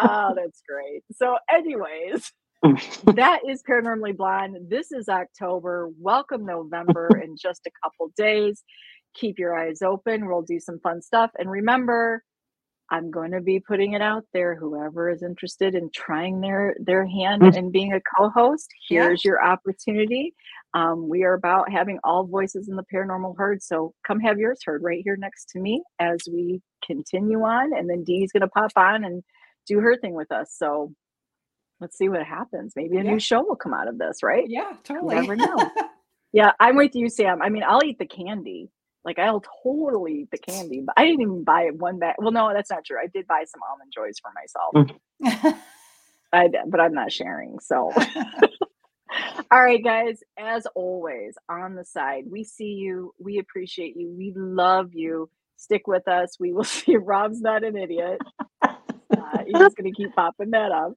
[0.00, 1.02] Oh, that's great.
[1.12, 2.32] So, anyways,
[3.14, 4.56] that is Paranormally Blonde.
[4.68, 5.90] This is October.
[5.98, 8.62] Welcome November in just a couple days.
[9.14, 10.26] Keep your eyes open.
[10.26, 11.30] We'll do some fun stuff.
[11.38, 12.24] And remember,
[12.90, 14.54] I'm going to be putting it out there.
[14.54, 17.56] Whoever is interested in trying their their hand Mm.
[17.56, 19.04] in being a co-host, Yeah.
[19.04, 20.34] here's your opportunity.
[20.74, 23.62] Um, we are about having all voices in the paranormal heard.
[23.62, 27.76] So come have yours heard right here next to me as we continue on.
[27.76, 29.22] And then Dee's going to pop on and
[29.66, 30.54] do her thing with us.
[30.56, 30.92] So
[31.80, 32.74] let's see what happens.
[32.76, 33.12] Maybe a Yeah.
[33.12, 34.44] new show will come out of this, right?
[34.48, 35.16] yeah, totally.
[35.16, 35.70] never know.
[36.32, 37.42] Yeah, I'm with you, Sam.
[37.42, 38.70] I mean, I'll eat the candy.
[39.04, 42.16] Like I'll totally eat the candy, but I didn't even buy one bag.
[42.18, 42.98] Well, no, that's not true.
[43.02, 45.56] I did buy some almond joys for myself.
[46.32, 47.58] I did, but I'm not sharing.
[47.60, 47.92] So,
[49.50, 50.20] all right, guys.
[50.38, 53.14] As always, on the side, we see you.
[53.18, 54.10] We appreciate you.
[54.10, 55.28] We love you.
[55.56, 56.36] Stick with us.
[56.40, 56.96] We will see.
[56.96, 58.20] Rob's not an idiot.
[58.62, 60.92] Uh, he's just going to keep popping that up.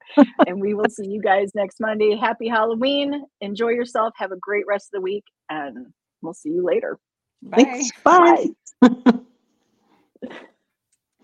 [0.48, 2.16] And we will see you guys next Monday.
[2.16, 3.26] Happy Halloween.
[3.42, 4.14] Enjoy yourself.
[4.18, 5.26] Have a great rest of the week.
[5.50, 5.88] And
[6.22, 6.98] we'll see you later.
[7.42, 7.58] Bye.
[7.64, 7.92] Thanks.
[8.04, 8.48] Bye.
[8.82, 8.90] Bye.